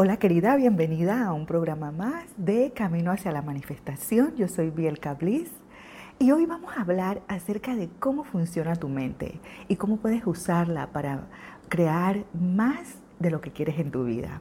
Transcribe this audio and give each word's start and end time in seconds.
Hola 0.00 0.16
querida, 0.16 0.54
bienvenida 0.54 1.26
a 1.26 1.32
un 1.32 1.44
programa 1.44 1.90
más 1.90 2.24
de 2.36 2.70
Camino 2.72 3.10
hacia 3.10 3.32
la 3.32 3.42
Manifestación. 3.42 4.36
Yo 4.36 4.46
soy 4.46 4.70
Biel 4.70 5.00
Cablis 5.00 5.50
y 6.20 6.30
hoy 6.30 6.46
vamos 6.46 6.72
a 6.76 6.82
hablar 6.82 7.20
acerca 7.26 7.74
de 7.74 7.88
cómo 7.98 8.22
funciona 8.22 8.76
tu 8.76 8.88
mente 8.88 9.40
y 9.66 9.74
cómo 9.74 9.96
puedes 9.96 10.24
usarla 10.24 10.92
para 10.92 11.26
crear 11.68 12.24
más 12.32 13.00
de 13.18 13.32
lo 13.32 13.40
que 13.40 13.50
quieres 13.50 13.80
en 13.80 13.90
tu 13.90 14.04
vida. 14.04 14.40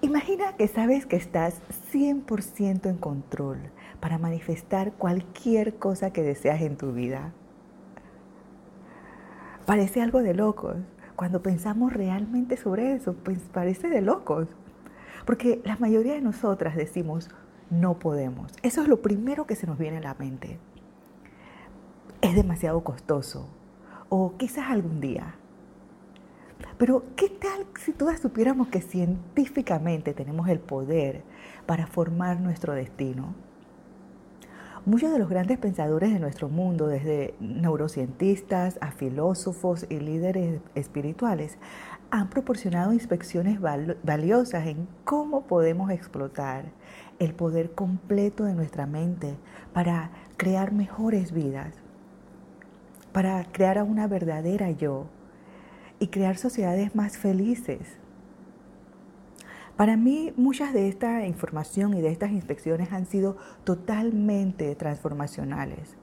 Imagina 0.00 0.56
que 0.56 0.66
sabes 0.66 1.06
que 1.06 1.14
estás 1.14 1.62
100% 1.92 2.90
en 2.90 2.96
control 2.96 3.58
para 4.00 4.18
manifestar 4.18 4.94
cualquier 4.94 5.76
cosa 5.76 6.12
que 6.12 6.24
deseas 6.24 6.62
en 6.62 6.76
tu 6.76 6.92
vida. 6.94 7.32
Parece 9.66 10.02
algo 10.02 10.20
de 10.20 10.34
locos, 10.34 10.78
cuando 11.18 11.42
pensamos 11.42 11.92
realmente 11.92 12.56
sobre 12.56 12.94
eso, 12.94 13.12
pues 13.12 13.40
parece 13.52 13.88
de 13.88 14.02
locos. 14.02 14.46
Porque 15.26 15.60
la 15.64 15.76
mayoría 15.76 16.14
de 16.14 16.20
nosotras 16.20 16.76
decimos, 16.76 17.28
no 17.70 17.98
podemos. 17.98 18.52
Eso 18.62 18.82
es 18.82 18.88
lo 18.88 19.02
primero 19.02 19.44
que 19.44 19.56
se 19.56 19.66
nos 19.66 19.78
viene 19.78 19.96
a 19.96 20.00
la 20.00 20.14
mente. 20.14 20.60
Es 22.20 22.36
demasiado 22.36 22.84
costoso. 22.84 23.48
O 24.08 24.36
quizás 24.36 24.70
algún 24.70 25.00
día. 25.00 25.34
Pero 26.78 27.02
¿qué 27.16 27.28
tal 27.28 27.66
si 27.80 27.90
todas 27.90 28.20
supiéramos 28.20 28.68
que 28.68 28.80
científicamente 28.80 30.14
tenemos 30.14 30.48
el 30.48 30.60
poder 30.60 31.24
para 31.66 31.88
formar 31.88 32.38
nuestro 32.38 32.74
destino? 32.74 33.34
Muchos 34.88 35.12
de 35.12 35.18
los 35.18 35.28
grandes 35.28 35.58
pensadores 35.58 36.14
de 36.14 36.18
nuestro 36.18 36.48
mundo, 36.48 36.86
desde 36.86 37.34
neurocientistas 37.40 38.78
a 38.80 38.90
filósofos 38.90 39.84
y 39.90 40.00
líderes 40.00 40.62
espirituales, 40.74 41.58
han 42.10 42.30
proporcionado 42.30 42.94
inspecciones 42.94 43.60
valiosas 43.60 44.66
en 44.66 44.88
cómo 45.04 45.42
podemos 45.42 45.90
explotar 45.90 46.72
el 47.18 47.34
poder 47.34 47.72
completo 47.72 48.44
de 48.44 48.54
nuestra 48.54 48.86
mente 48.86 49.36
para 49.74 50.10
crear 50.38 50.72
mejores 50.72 51.32
vidas, 51.32 51.74
para 53.12 53.44
crear 53.52 53.76
a 53.76 53.84
una 53.84 54.06
verdadera 54.06 54.70
yo 54.70 55.04
y 55.98 56.06
crear 56.06 56.38
sociedades 56.38 56.94
más 56.94 57.18
felices 57.18 57.98
para 59.78 59.96
mí, 59.96 60.32
muchas 60.36 60.72
de 60.72 60.88
esta 60.88 61.24
información 61.24 61.94
y 61.94 62.00
de 62.00 62.08
estas 62.08 62.32
inspecciones 62.32 62.90
han 62.90 63.06
sido 63.06 63.36
totalmente 63.62 64.74
transformacionales. 64.74 65.94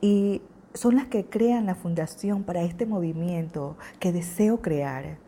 Y 0.00 0.40
son 0.72 0.96
las 0.96 1.08
que 1.08 1.26
crean 1.26 1.66
la 1.66 1.74
fundación 1.74 2.42
para 2.42 2.62
este 2.62 2.86
movimiento 2.86 3.76
que 4.00 4.12
deseo 4.12 4.62
crear 4.62 5.18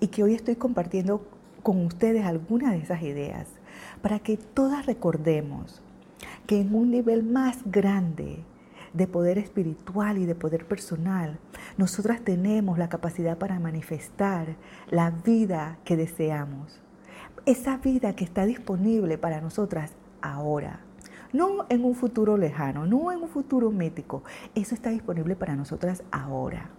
y 0.00 0.06
que 0.06 0.22
hoy 0.22 0.32
estoy 0.32 0.56
compartiendo 0.56 1.26
con 1.62 1.84
ustedes 1.84 2.24
algunas 2.24 2.72
de 2.72 2.78
esas 2.78 3.02
ideas 3.02 3.46
para 4.00 4.18
que 4.18 4.38
todas 4.38 4.86
recordemos 4.86 5.82
que 6.46 6.62
en 6.62 6.74
un 6.74 6.90
nivel 6.90 7.24
más 7.24 7.58
grande 7.66 8.38
de 8.94 9.06
poder 9.06 9.36
espiritual 9.36 10.16
y 10.16 10.24
de 10.24 10.34
poder 10.34 10.64
personal, 10.64 11.38
nosotras 11.76 12.22
tenemos 12.22 12.78
la 12.78 12.88
capacidad 12.88 13.36
para 13.36 13.60
manifestar 13.60 14.56
la 14.88 15.10
vida 15.10 15.76
que 15.84 15.98
deseamos 15.98 16.80
esa 17.46 17.76
vida 17.78 18.14
que 18.14 18.24
está 18.24 18.46
disponible 18.46 19.18
para 19.18 19.40
nosotras 19.40 19.92
ahora. 20.20 20.80
No 21.32 21.66
en 21.70 21.84
un 21.84 21.94
futuro 21.94 22.36
lejano, 22.36 22.86
no 22.86 23.10
en 23.10 23.22
un 23.22 23.28
futuro 23.28 23.70
mítico. 23.70 24.22
Eso 24.54 24.74
está 24.74 24.90
disponible 24.90 25.34
para 25.34 25.56
nosotras 25.56 26.02
ahora. 26.10 26.70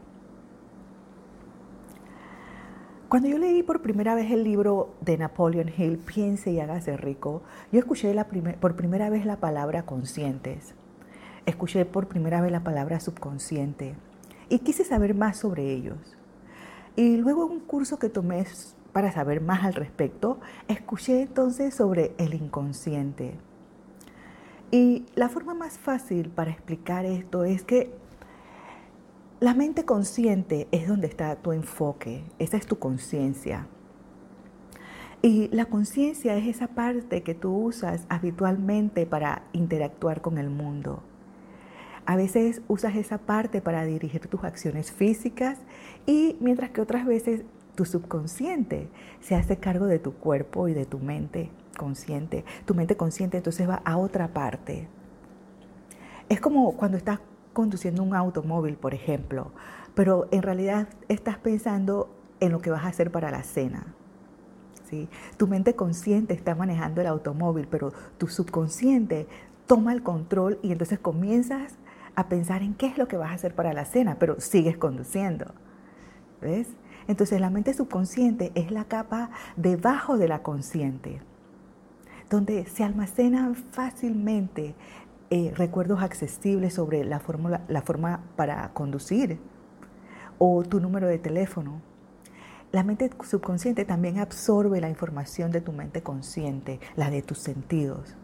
Cuando 3.10 3.30
yo 3.30 3.38
leí 3.38 3.62
por 3.62 3.82
primera 3.82 4.16
vez 4.16 4.32
el 4.32 4.44
libro 4.44 4.96
de 5.02 5.18
Napoleon 5.18 5.70
Hill, 5.76 6.00
Piense 6.00 6.52
y 6.52 6.60
hágase 6.60 6.98
rico, 6.98 7.44
yo 7.72 7.80
escuché 7.80 8.16
por 8.60 8.76
primera 8.76 9.10
vez 9.10 9.26
la 9.26 9.38
palabra 9.38 9.84
conscientes. 9.84 10.74
Escuché 11.46 11.86
por 11.86 12.08
primera 12.08 12.42
vez 12.42 12.52
la 12.52 12.64
palabra 12.64 13.00
subconsciente 13.00 13.96
y 14.50 14.60
quise 14.60 14.84
saber 14.84 15.14
más 15.14 15.38
sobre 15.38 15.72
ellos. 15.72 15.98
Y 16.96 17.18
luego 17.18 17.46
en 17.46 17.52
un 17.54 17.60
curso 17.60 18.00
que 18.00 18.10
tomé 18.10 18.46
para 18.94 19.12
saber 19.12 19.42
más 19.42 19.64
al 19.66 19.74
respecto, 19.74 20.40
escuché 20.68 21.24
entonces 21.24 21.74
sobre 21.76 22.14
el 22.18 22.34
inconsciente. 22.36 23.34
Y 24.72 25.06
la 25.16 25.30
forma 25.30 25.54
más 25.54 25.78
fácil 25.78 26.30
para 26.30 26.52
explicar 26.52 27.06
esto 27.06 27.44
es 27.44 27.64
que 27.64 27.94
la 29.40 29.54
mente 29.54 29.84
consciente 29.84 30.68
es 30.72 30.88
donde 30.88 31.08
está 31.08 31.36
tu 31.36 31.52
enfoque, 31.52 32.24
esa 32.40 32.56
es 32.56 32.66
tu 32.66 32.80
conciencia. 32.80 33.68
Y 35.22 35.48
la 35.50 35.66
conciencia 35.66 36.36
es 36.38 36.48
esa 36.48 36.68
parte 36.68 37.24
que 37.24 37.34
tú 37.34 37.56
usas 37.56 38.06
habitualmente 38.10 39.06
para 39.06 39.44
interactuar 39.54 40.22
con 40.22 40.38
el 40.38 40.50
mundo. 40.50 41.02
A 42.06 42.16
veces 42.16 42.62
usas 42.68 42.96
esa 42.96 43.18
parte 43.18 43.62
para 43.62 43.86
dirigir 43.86 44.28
tus 44.28 44.44
acciones 44.44 44.92
físicas 44.92 45.60
y 46.06 46.36
mientras 46.42 46.72
que 46.72 46.82
otras 46.82 47.06
veces 47.06 47.46
tu 47.76 47.86
subconsciente 47.86 48.90
se 49.22 49.36
hace 49.36 49.58
cargo 49.58 49.86
de 49.86 50.00
tu 50.00 50.14
cuerpo 50.14 50.68
y 50.68 50.74
de 50.74 50.86
tu 50.86 51.00
mente 51.00 51.50
consciente. 51.78 52.46
Tu 52.66 52.76
mente 52.76 52.96
consciente 52.96 53.38
entonces 53.38 53.68
va 53.68 53.82
a 53.84 53.98
otra 53.98 54.30
parte. 54.30 54.88
Es 56.30 56.40
como 56.40 56.74
cuando 56.74 56.98
estás 56.98 57.20
conduciendo 57.54 58.04
un 58.04 58.16
automóvil, 58.16 58.76
por 58.76 58.94
ejemplo, 58.94 59.52
pero 59.96 60.28
en 60.32 60.42
realidad 60.42 60.88
estás 61.08 61.38
pensando 61.38 62.10
en 62.40 62.52
lo 62.52 62.60
que 62.60 62.72
vas 62.72 62.84
a 62.84 62.88
hacer 62.88 63.12
para 63.12 63.32
la 63.32 63.44
cena. 63.44 63.94
¿sí? 64.90 65.08
Tu 65.38 65.48
mente 65.48 65.76
consciente 65.76 66.34
está 66.34 66.56
manejando 66.56 67.02
el 67.02 67.08
automóvil, 67.08 67.68
pero 67.70 67.94
tu 68.18 68.28
subconsciente 68.28 69.28
toma 69.68 69.94
el 69.94 70.04
control 70.04 70.60
y 70.62 70.72
entonces 70.72 71.00
comienzas 71.00 71.76
a 72.16 72.28
pensar 72.30 72.62
en 72.62 72.74
qué 72.76 72.88
es 72.88 72.98
lo 72.98 73.08
que 73.08 73.18
vas 73.18 73.32
a 73.32 73.36
hacer 73.36 73.56
para 73.56 73.74
la 73.74 73.86
cena, 73.86 74.18
pero 74.20 74.40
sigues 74.40 74.78
conduciendo. 74.78 75.54
¿Ves? 76.42 76.68
Entonces 77.08 77.40
la 77.42 77.50
mente 77.50 77.74
subconsciente 77.74 78.52
es 78.56 78.72
la 78.72 78.86
capa 78.86 79.30
debajo 79.56 80.18
de 80.18 80.28
la 80.28 80.44
consciente, 80.44 81.22
donde 82.30 82.66
se 82.66 82.84
almacenan 82.84 83.56
fácilmente 83.56 84.76
eh, 85.30 85.52
recuerdos 85.56 86.02
accesibles 86.02 86.74
sobre 86.74 87.04
la, 87.04 87.22
la 87.68 87.82
forma 87.82 88.24
para 88.36 88.72
conducir 88.74 89.40
o 90.38 90.64
tu 90.64 90.80
número 90.80 91.08
de 91.08 91.20
teléfono. 91.20 91.82
La 92.72 92.84
mente 92.84 93.10
subconsciente 93.24 93.86
también 93.86 94.20
absorbe 94.20 94.82
la 94.82 94.90
información 94.90 95.52
de 95.52 95.62
tu 95.62 95.72
mente 95.72 96.02
consciente, 96.02 96.80
la 96.96 97.10
de 97.10 97.22
tus 97.22 97.38
sentidos. 97.38 98.16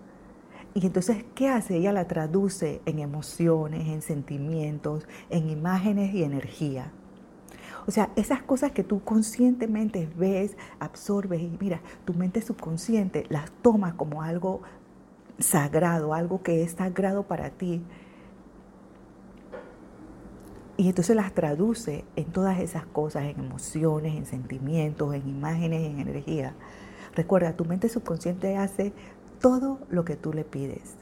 Y 0.74 0.86
entonces, 0.86 1.26
¿qué 1.36 1.50
hace? 1.50 1.78
Ella 1.78 1.94
la 1.94 2.08
traduce 2.08 2.82
en 2.86 3.00
emociones, 3.00 3.88
en 3.88 4.02
sentimientos, 4.02 5.08
en 5.30 5.50
imágenes 5.50 6.14
y 6.14 6.24
energía. 6.24 6.92
O 7.88 7.92
sea, 7.92 8.10
esas 8.16 8.42
cosas 8.44 8.72
que 8.72 8.84
tú 8.84 9.04
conscientemente 9.04 10.10
ves, 10.18 10.56
absorbes 10.80 11.42
y 11.42 11.58
mira, 11.60 11.82
tu 12.06 12.14
mente 12.14 12.42
subconsciente 12.42 13.26
las 13.30 13.52
toma 13.62 13.96
como 13.96 14.22
algo 14.22 14.62
sagrado, 15.40 16.14
algo 16.14 16.44
que 16.44 16.64
es 16.64 16.74
sagrado 16.74 17.24
para 17.24 17.50
ti. 17.50 17.82
Y 20.78 20.88
entonces 20.88 21.16
las 21.16 21.34
traduce 21.34 22.06
en 22.16 22.26
todas 22.26 22.60
esas 22.60 22.86
cosas, 22.86 23.24
en 23.26 23.40
emociones, 23.40 24.16
en 24.16 24.26
sentimientos, 24.26 25.14
en 25.14 25.28
imágenes, 25.28 25.82
en 25.82 26.00
energía. 26.00 26.54
Recuerda, 27.16 27.54
tu 27.54 27.66
mente 27.66 27.90
subconsciente 27.90 28.56
hace 28.56 28.94
todo 29.42 29.80
lo 29.90 30.06
que 30.06 30.16
tú 30.16 30.32
le 30.32 30.46
pides. 30.46 30.96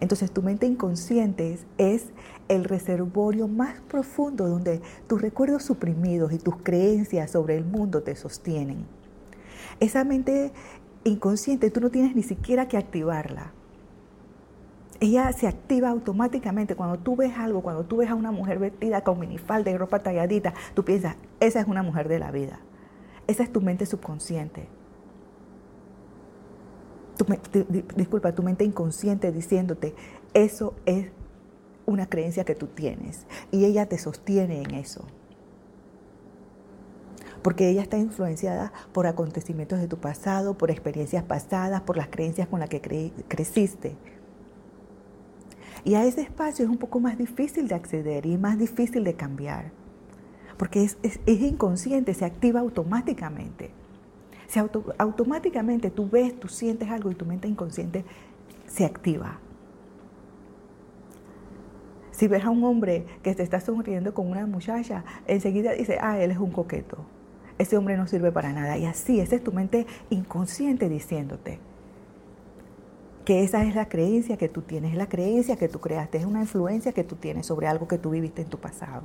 Entonces 0.00 0.30
tu 0.30 0.42
mente 0.42 0.66
inconsciente 0.66 1.58
es 1.76 2.06
el 2.48 2.64
reservorio 2.64 3.48
más 3.48 3.80
profundo 3.82 4.48
donde 4.48 4.80
tus 5.06 5.20
recuerdos 5.20 5.62
suprimidos 5.62 6.32
y 6.32 6.38
tus 6.38 6.56
creencias 6.56 7.30
sobre 7.30 7.56
el 7.56 7.64
mundo 7.64 8.02
te 8.02 8.16
sostienen. 8.16 8.86
Esa 9.78 10.04
mente 10.04 10.52
inconsciente 11.04 11.70
tú 11.70 11.80
no 11.80 11.90
tienes 11.90 12.16
ni 12.16 12.22
siquiera 12.22 12.66
que 12.66 12.78
activarla. 12.78 13.52
Ella 15.00 15.32
se 15.32 15.46
activa 15.46 15.90
automáticamente 15.90 16.74
cuando 16.74 16.98
tú 16.98 17.16
ves 17.16 17.32
algo, 17.36 17.62
cuando 17.62 17.84
tú 17.84 17.98
ves 17.98 18.10
a 18.10 18.14
una 18.14 18.32
mujer 18.32 18.58
vestida 18.58 19.02
con 19.02 19.18
minifalda 19.18 19.70
y 19.70 19.76
ropa 19.76 20.00
talladita, 20.00 20.52
tú 20.74 20.84
piensas, 20.84 21.16
esa 21.40 21.60
es 21.60 21.66
una 21.66 21.82
mujer 21.82 22.08
de 22.08 22.18
la 22.18 22.30
vida. 22.30 22.60
Esa 23.26 23.42
es 23.42 23.52
tu 23.52 23.60
mente 23.60 23.86
subconsciente 23.86 24.79
disculpa, 27.96 28.34
tu 28.34 28.42
mente 28.42 28.64
inconsciente 28.64 29.32
diciéndote, 29.32 29.94
eso 30.34 30.74
es 30.86 31.08
una 31.86 32.08
creencia 32.08 32.44
que 32.44 32.54
tú 32.54 32.66
tienes. 32.66 33.26
Y 33.50 33.64
ella 33.64 33.86
te 33.86 33.98
sostiene 33.98 34.62
en 34.62 34.74
eso. 34.74 35.04
Porque 37.42 37.70
ella 37.70 37.82
está 37.82 37.96
influenciada 37.96 38.72
por 38.92 39.06
acontecimientos 39.06 39.80
de 39.80 39.88
tu 39.88 39.98
pasado, 39.98 40.58
por 40.58 40.70
experiencias 40.70 41.24
pasadas, 41.24 41.80
por 41.82 41.96
las 41.96 42.08
creencias 42.08 42.48
con 42.48 42.60
las 42.60 42.68
que 42.68 42.80
creciste. 43.28 43.96
Y 45.84 45.94
a 45.94 46.04
ese 46.04 46.20
espacio 46.20 46.64
es 46.64 46.70
un 46.70 46.76
poco 46.76 47.00
más 47.00 47.16
difícil 47.16 47.66
de 47.66 47.74
acceder 47.74 48.26
y 48.26 48.36
más 48.36 48.58
difícil 48.58 49.04
de 49.04 49.14
cambiar. 49.14 49.72
porque 50.58 50.84
es, 50.84 50.98
inconsciente, 51.26 52.12
se 52.12 52.26
activa 52.26 52.60
automáticamente. 52.60 53.70
Se 54.50 54.58
automáticamente 54.98 55.90
tú 55.90 56.10
ves, 56.10 56.38
tú 56.40 56.48
sientes 56.48 56.90
algo 56.90 57.08
y 57.08 57.14
tu 57.14 57.24
mente 57.24 57.46
inconsciente 57.46 58.04
se 58.66 58.84
activa. 58.84 59.38
Si 62.10 62.26
ves 62.26 62.44
a 62.44 62.50
un 62.50 62.64
hombre 62.64 63.06
que 63.22 63.32
te 63.36 63.44
está 63.44 63.60
sonriendo 63.60 64.12
con 64.12 64.28
una 64.28 64.44
muchacha, 64.46 65.04
enseguida 65.28 65.72
dice, 65.74 65.98
ah, 66.00 66.18
él 66.18 66.32
es 66.32 66.38
un 66.38 66.50
coqueto. 66.50 66.98
Ese 67.58 67.76
hombre 67.76 67.96
no 67.96 68.08
sirve 68.08 68.32
para 68.32 68.52
nada. 68.52 68.76
Y 68.76 68.86
así, 68.86 69.20
esa 69.20 69.36
es 69.36 69.44
tu 69.44 69.52
mente 69.52 69.86
inconsciente 70.10 70.88
diciéndote 70.88 71.60
que 73.24 73.44
esa 73.44 73.62
es 73.64 73.76
la 73.76 73.88
creencia 73.88 74.36
que 74.36 74.48
tú 74.48 74.62
tienes, 74.62 74.90
es 74.90 74.98
la 74.98 75.08
creencia 75.08 75.54
que 75.54 75.68
tú 75.68 75.78
creaste, 75.78 76.18
es 76.18 76.24
una 76.24 76.40
influencia 76.40 76.90
que 76.90 77.04
tú 77.04 77.14
tienes 77.14 77.46
sobre 77.46 77.68
algo 77.68 77.86
que 77.86 77.98
tú 77.98 78.10
viviste 78.10 78.42
en 78.42 78.48
tu 78.48 78.58
pasado. 78.58 79.02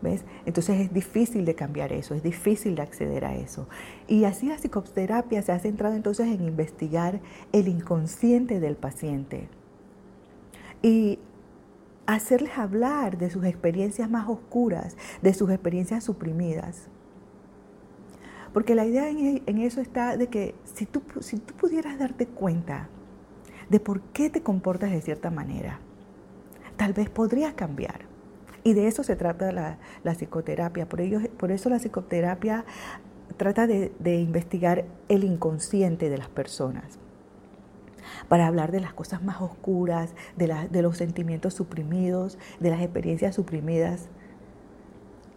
¿Ves? 0.00 0.24
Entonces 0.46 0.80
es 0.80 0.92
difícil 0.92 1.44
de 1.44 1.54
cambiar 1.56 1.92
eso, 1.92 2.14
es 2.14 2.22
difícil 2.22 2.76
de 2.76 2.82
acceder 2.82 3.24
a 3.24 3.34
eso. 3.34 3.68
Y 4.06 4.24
así 4.24 4.46
la 4.46 4.56
psicoterapia 4.56 5.42
se 5.42 5.50
ha 5.50 5.58
centrado 5.58 5.96
entonces 5.96 6.28
en 6.28 6.44
investigar 6.44 7.20
el 7.52 7.66
inconsciente 7.66 8.60
del 8.60 8.76
paciente 8.76 9.48
y 10.82 11.18
hacerles 12.06 12.56
hablar 12.56 13.18
de 13.18 13.28
sus 13.28 13.44
experiencias 13.44 14.08
más 14.08 14.28
oscuras, 14.28 14.96
de 15.20 15.34
sus 15.34 15.50
experiencias 15.50 16.04
suprimidas. 16.04 16.88
Porque 18.52 18.74
la 18.74 18.86
idea 18.86 19.10
en, 19.10 19.58
eso 19.58 19.80
está 19.80 20.16
de 20.16 20.28
que 20.28 20.54
si 20.64 20.86
tú, 20.86 21.02
si 21.20 21.38
tú 21.38 21.54
pudieras 21.54 21.98
darte 21.98 22.26
cuenta 22.26 22.88
de 23.68 23.78
por 23.78 24.00
qué 24.00 24.30
te 24.30 24.42
comportas 24.42 24.90
de 24.90 25.02
cierta 25.02 25.30
manera, 25.30 25.80
tal 26.76 26.94
vez 26.94 27.10
podrías 27.10 27.52
cambiar. 27.52 28.07
Y 28.68 28.74
de 28.74 28.86
eso 28.86 29.02
se 29.02 29.16
trata 29.16 29.50
la, 29.50 29.78
psicoterapia. 30.14 30.86
Por, 30.86 31.00
ello, 31.00 31.20
por 31.38 31.52
eso 31.52 31.70
la 31.70 31.78
psicoterapia 31.78 32.66
trata 33.38 33.66
de, 33.66 33.90
investigar 34.04 34.84
el 35.08 35.24
inconsciente 35.24 36.10
de 36.10 36.18
las 36.18 36.28
personas 36.28 36.98
para 38.28 38.46
hablar 38.46 38.70
de 38.70 38.80
las 38.80 38.92
cosas 38.92 39.22
más 39.22 39.40
oscuras, 39.40 40.14
de, 40.36 40.82
los 40.82 40.98
sentimientos 40.98 41.54
suprimidos, 41.54 42.36
de 42.60 42.68
las 42.68 42.82
experiencias 42.82 43.34
suprimidas, 43.34 44.10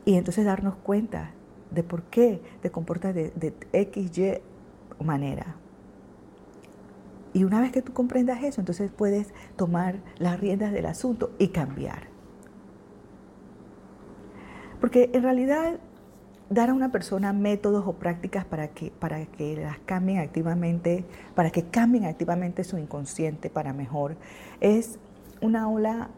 y 0.04 0.16
entonces 0.16 0.44
darnos 0.44 0.76
cuenta 0.76 1.32
de 1.70 1.84
por 1.84 2.04
qué 2.04 2.42
te 2.62 2.70
comportas 2.70 3.16
de 3.16 3.54
X, 3.72 4.18
Y 4.18 4.42
manera. 5.02 5.56
Y 7.32 7.46
una 7.46 7.62
vez 7.62 7.72
que 7.72 7.82
tú 7.82 7.94
comprendas 7.94 8.44
eso, 8.44 8.60
entonces 8.60 8.92
puedes 8.92 9.34
tomar 9.56 10.02
las 10.20 10.38
riendas 10.38 10.74
del 10.74 10.86
asunto 10.86 11.32
y 11.40 11.48
cambiar. 11.48 12.11
Porque 14.82 15.12
en 15.14 15.24
realidad 15.24 15.80
dar 16.50 16.70
a 16.70 16.74
una 16.74 16.92
persona 16.92 17.32
métodos 17.32 17.88
o 17.88 17.94
prácticas 17.94 18.44
para 18.44 18.68
que, 18.68 18.92
para 18.92 19.26
que 19.26 19.56
las 19.56 19.80
cambien 19.80 20.20
activamente, 20.20 21.06
para 21.34 21.50
que 21.50 21.64
cambien 21.64 22.04
activamente 22.04 22.66
su 22.66 22.78
inconsciente 22.78 23.50
para 23.50 23.72
mejor, 23.72 24.18
es 24.60 25.00
una 25.40 25.70
ola 25.70 26.10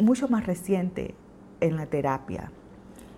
mucho 0.00 0.28
más 0.28 0.46
reciente 0.46 1.14
en 1.60 1.76
la 1.76 1.86
terapia 1.86 2.52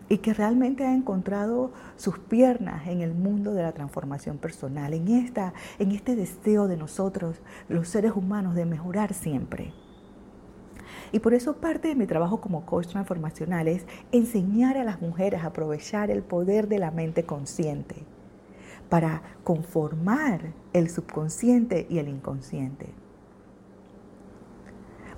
y 0.08 0.19
que 0.19 0.32
realmente 0.32 0.87
ha 0.87 0.94
encontrado 0.94 1.72
sus 1.96 2.19
piernas 2.19 2.87
en 2.87 3.00
el 3.00 3.12
mundo 3.12 3.52
de 3.52 3.62
la 3.62 3.72
transformación 3.72 4.38
personal, 4.38 4.94
en, 4.94 5.08
esta, 5.08 5.52
en 5.78 5.90
este 5.90 6.14
deseo 6.14 6.69
de 6.69 6.76
nosotros, 6.76 7.40
los 7.69 7.88
seres 7.88 8.12
humanos, 8.14 8.54
de 8.54 8.66
mejorar 8.66 9.12
siempre. 9.12 9.72
Y 11.12 11.20
por 11.20 11.34
eso 11.34 11.56
parte 11.56 11.88
de 11.88 11.94
mi 11.94 12.06
trabajo 12.06 12.40
como 12.40 12.66
coach 12.66 12.88
transformacional 12.88 13.69
es 13.69 13.87
enseñar 14.12 14.76
a 14.76 14.84
las 14.84 15.00
mujeres 15.00 15.43
a 15.43 15.48
aprovechar 15.48 16.10
el 16.10 16.22
poder 16.22 16.69
de 16.69 16.78
la 16.78 16.90
mente 16.90 17.25
consciente 17.25 18.04
para 18.88 19.22
conformar 19.44 20.52
el 20.72 20.90
subconsciente 20.90 21.87
y 21.88 21.98
el 21.98 22.08
inconsciente. 22.08 22.88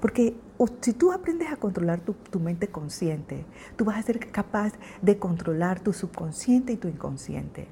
Porque 0.01 0.37
si 0.81 0.93
tú 0.93 1.13
aprendes 1.13 1.51
a 1.51 1.57
controlar 1.57 2.01
tu, 2.01 2.15
tu, 2.15 2.39
mente 2.41 2.69
consciente, 2.69 3.45
tú 3.77 3.85
vas 3.85 3.99
a 3.99 4.03
ser 4.03 4.19
capaz 4.31 4.75
de 5.03 5.19
controlar 5.19 5.81
tu 5.81 5.93
subconsciente 5.93 6.73
y 6.73 6.77
tu 6.77 6.89
inconsciente. 6.89 7.69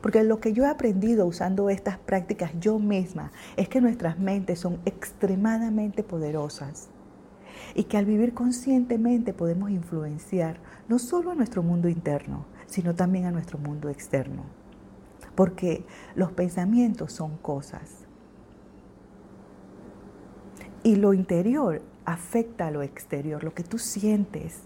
Porque 0.00 0.22
lo 0.24 0.40
que 0.40 0.52
yo 0.52 0.64
he 0.64 0.68
aprendido 0.68 1.26
usando 1.26 1.70
estas 1.70 1.98
prácticas 1.98 2.52
yo 2.60 2.78
misma 2.78 3.32
es 3.56 3.68
que 3.68 3.80
nuestras 3.80 4.18
mentes 4.18 4.60
son 4.60 4.80
extremadamente 4.84 6.02
poderosas 6.02 6.88
y 7.74 7.84
que 7.84 7.96
al 7.96 8.04
vivir 8.04 8.34
conscientemente 8.34 9.32
podemos 9.32 9.70
influenciar 9.70 10.60
no 10.88 10.98
solo 10.98 11.30
a 11.30 11.34
nuestro 11.34 11.62
mundo 11.62 11.88
interno, 11.88 12.46
sino 12.66 12.94
también 12.94 13.26
a 13.26 13.30
nuestro 13.30 13.58
mundo 13.58 13.88
externo. 13.88 14.44
Porque 15.34 15.84
los 16.14 16.32
pensamientos 16.32 17.12
son 17.12 17.36
cosas 17.38 18.06
y 20.82 20.96
lo 20.96 21.12
interior 21.14 21.82
afecta 22.04 22.68
a 22.68 22.70
lo 22.70 22.82
exterior, 22.82 23.42
lo 23.42 23.54
que 23.54 23.64
tú 23.64 23.78
sientes 23.78 24.62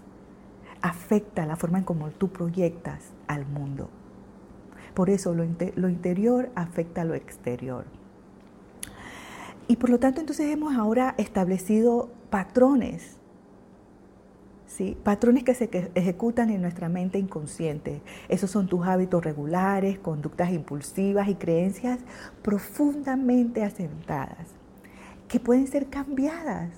afecta 0.81 1.45
la 1.45 1.55
forma 1.55 1.79
en 1.79 1.83
cómo 1.83 2.09
tú 2.11 2.29
proyectas 2.29 3.11
al 3.27 3.45
mundo. 3.45 3.89
Por 4.93 5.09
eso 5.09 5.33
lo, 5.33 5.45
lo 5.75 5.89
interior 5.89 6.49
afecta 6.55 7.01
a 7.01 7.05
lo 7.05 7.13
exterior. 7.13 7.85
Y 9.67 9.77
por 9.77 9.89
lo 9.89 9.99
tanto 9.99 10.19
entonces 10.19 10.51
hemos 10.51 10.75
ahora 10.75 11.15
establecido 11.17 12.09
patrones, 12.29 13.17
¿sí? 14.67 14.97
patrones 15.03 15.43
que 15.43 15.53
se 15.53 15.69
ejecutan 15.95 16.49
en 16.49 16.61
nuestra 16.61 16.89
mente 16.89 17.19
inconsciente. 17.19 18.01
Esos 18.27 18.51
son 18.51 18.67
tus 18.67 18.85
hábitos 18.85 19.23
regulares, 19.23 19.99
conductas 19.99 20.51
impulsivas 20.51 21.29
y 21.29 21.35
creencias 21.35 21.99
profundamente 22.41 23.63
asentadas 23.63 24.47
que 25.27 25.39
pueden 25.39 25.67
ser 25.67 25.87
cambiadas. 25.87 26.71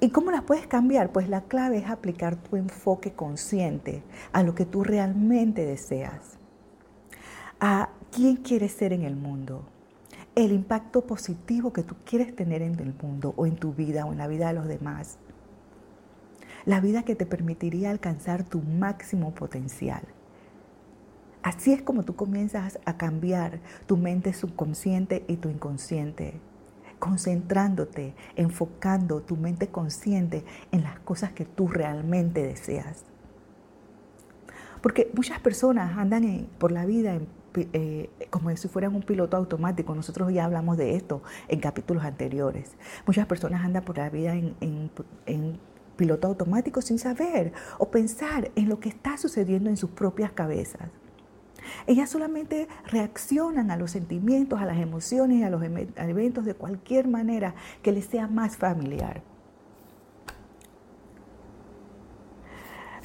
¿Y 0.00 0.10
cómo 0.10 0.30
las 0.30 0.42
puedes 0.42 0.66
cambiar? 0.66 1.12
Pues 1.12 1.28
la 1.28 1.42
clave 1.42 1.78
es 1.78 1.86
aplicar 1.86 2.36
tu 2.36 2.56
enfoque 2.56 3.12
consciente 3.12 4.02
a 4.32 4.42
lo 4.42 4.54
que 4.54 4.66
tú 4.66 4.82
realmente 4.82 5.64
deseas, 5.64 6.38
a 7.60 7.90
quién 8.10 8.36
quieres 8.36 8.72
ser 8.72 8.92
en 8.92 9.02
el 9.02 9.16
mundo, 9.16 9.64
el 10.34 10.52
impacto 10.52 11.02
positivo 11.06 11.72
que 11.72 11.82
tú 11.82 11.94
quieres 12.04 12.34
tener 12.34 12.62
en 12.62 12.78
el 12.80 12.94
mundo 12.94 13.34
o 13.36 13.46
en 13.46 13.56
tu 13.56 13.74
vida 13.74 14.06
o 14.06 14.12
en 14.12 14.18
la 14.18 14.26
vida 14.26 14.48
de 14.48 14.54
los 14.54 14.66
demás, 14.66 15.18
la 16.64 16.80
vida 16.80 17.02
que 17.02 17.14
te 17.14 17.26
permitiría 17.26 17.90
alcanzar 17.90 18.44
tu 18.44 18.60
máximo 18.62 19.34
potencial. 19.34 20.02
Así 21.42 21.72
es 21.72 21.82
como 21.82 22.02
tú 22.02 22.16
comienzas 22.16 22.78
a 22.84 22.96
cambiar 22.96 23.60
tu 23.86 23.96
mente 23.96 24.32
subconsciente 24.32 25.24
y 25.26 25.36
tu 25.36 25.48
inconsciente 25.48 26.40
concentrándote, 27.00 28.14
enfocando 28.36 29.22
tu 29.22 29.36
mente 29.36 29.68
consciente 29.68 30.44
en 30.70 30.84
las 30.84 31.00
cosas 31.00 31.32
que 31.32 31.44
tú 31.44 31.66
realmente 31.66 32.42
deseas. 32.42 33.04
Porque 34.80 35.10
muchas 35.14 35.40
personas 35.40 35.98
andan 35.98 36.46
por 36.58 36.70
la 36.70 36.84
vida 36.84 37.18
eh, 37.54 38.10
como 38.30 38.54
si 38.56 38.68
fueran 38.68 38.94
un 38.94 39.02
piloto 39.02 39.36
automático. 39.36 39.94
Nosotros 39.94 40.32
ya 40.32 40.44
hablamos 40.44 40.76
de 40.76 40.96
esto 40.96 41.22
en 41.48 41.60
capítulos 41.60 42.04
anteriores. 42.04 42.76
Muchas 43.06 43.26
personas 43.26 43.64
andan 43.64 43.84
por 43.84 43.98
la 43.98 44.10
vida 44.10 44.34
en 44.34 44.90
piloto 46.00 46.28
automático 46.28 46.80
sin 46.80 46.98
saber 46.98 47.52
o 47.76 47.90
pensar 47.90 48.50
en 48.56 48.70
lo 48.70 48.80
que 48.80 48.88
está 48.88 49.18
sucediendo 49.18 49.68
en 49.68 49.76
sus 49.76 49.90
propias 49.90 50.32
cabezas. 50.32 50.88
Ellas 51.86 52.08
solamente 52.08 52.68
reaccionan 52.86 53.70
a 53.70 53.76
los 53.76 53.90
sentimientos, 53.90 54.60
a 54.60 54.64
las 54.64 54.78
emociones 54.78 55.44
a 55.44 55.50
los 55.50 55.62
eventos 55.62 56.46
de 56.46 56.54
cualquier 56.54 57.06
manera 57.06 57.54
que 57.82 57.92
les 57.92 58.06
sea 58.06 58.28
más 58.28 58.56
familiar. 58.56 59.22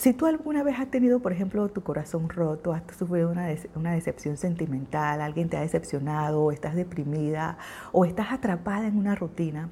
Si 0.06 0.14
tú 0.14 0.28
alguna 0.28 0.62
vez 0.62 0.78
has 0.78 0.92
tenido, 0.92 1.20
por 1.20 1.32
ejemplo, 1.32 1.68
tu 1.70 1.82
corazón 1.82 2.30
roto, 2.30 2.74
has 2.74 2.84
sufrido 2.96 3.32
una, 3.32 3.96
decepción 3.96 4.38
sentimental, 4.38 5.20
alguien 5.20 5.50
te 5.50 5.58
ha 5.58 5.62
decepcionado, 5.62 6.44
o 6.44 6.52
estás 6.52 6.76
deprimida, 6.76 7.58
o 7.92 8.06
estás 8.06 8.32
atrapada 8.32 8.86
en 8.86 9.00
una 9.00 9.16
rutina, 9.16 9.72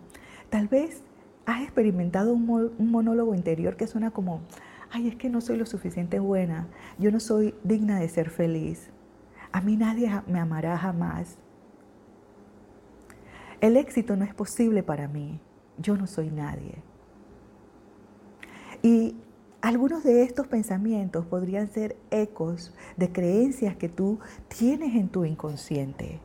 tal 0.49 0.67
vez 0.67 1.03
has 1.45 1.61
experimentado 1.61 2.33
un, 2.33 2.49
un 2.49 2.89
monólogo 2.89 3.35
interior 3.35 3.75
que 3.75 3.85
suena 3.85 4.09
como, 4.09 4.41
ay, 4.89 5.07
es 5.07 5.15
que 5.17 5.29
no 5.29 5.39
soy 5.39 5.55
lo 5.55 5.67
suficiente 5.67 6.17
buena, 6.17 6.65
yo 6.97 7.11
no 7.11 7.19
soy 7.19 7.53
digna 7.63 7.99
de 7.99 8.09
ser 8.09 8.31
feliz, 8.31 8.89
a 9.51 9.61
mí 9.61 9.77
nadie 9.77 10.09
me 10.25 10.39
amará 10.39 10.79
jamás. 10.79 11.37
El 13.61 13.77
éxito 13.77 14.15
no 14.15 14.25
es 14.25 14.33
posible 14.33 14.81
para 14.81 15.07
mí, 15.07 15.39
yo 15.77 15.95
no 15.95 16.07
soy 16.07 16.31
nadie. 16.31 16.81
Y 18.81 19.15
algunos 19.63 20.03
de 20.03 20.23
estos 20.23 20.45
pensamientos 20.47 21.25
podrían 21.25 21.71
ser 21.71 21.95
ecos 22.11 22.73
de 22.97 23.13
creencias 23.13 23.77
que 23.77 23.87
tú 23.87 24.19
tienes 24.49 24.93
en 24.93 25.07
tu 25.07 25.23
inconsciente. 25.23 26.19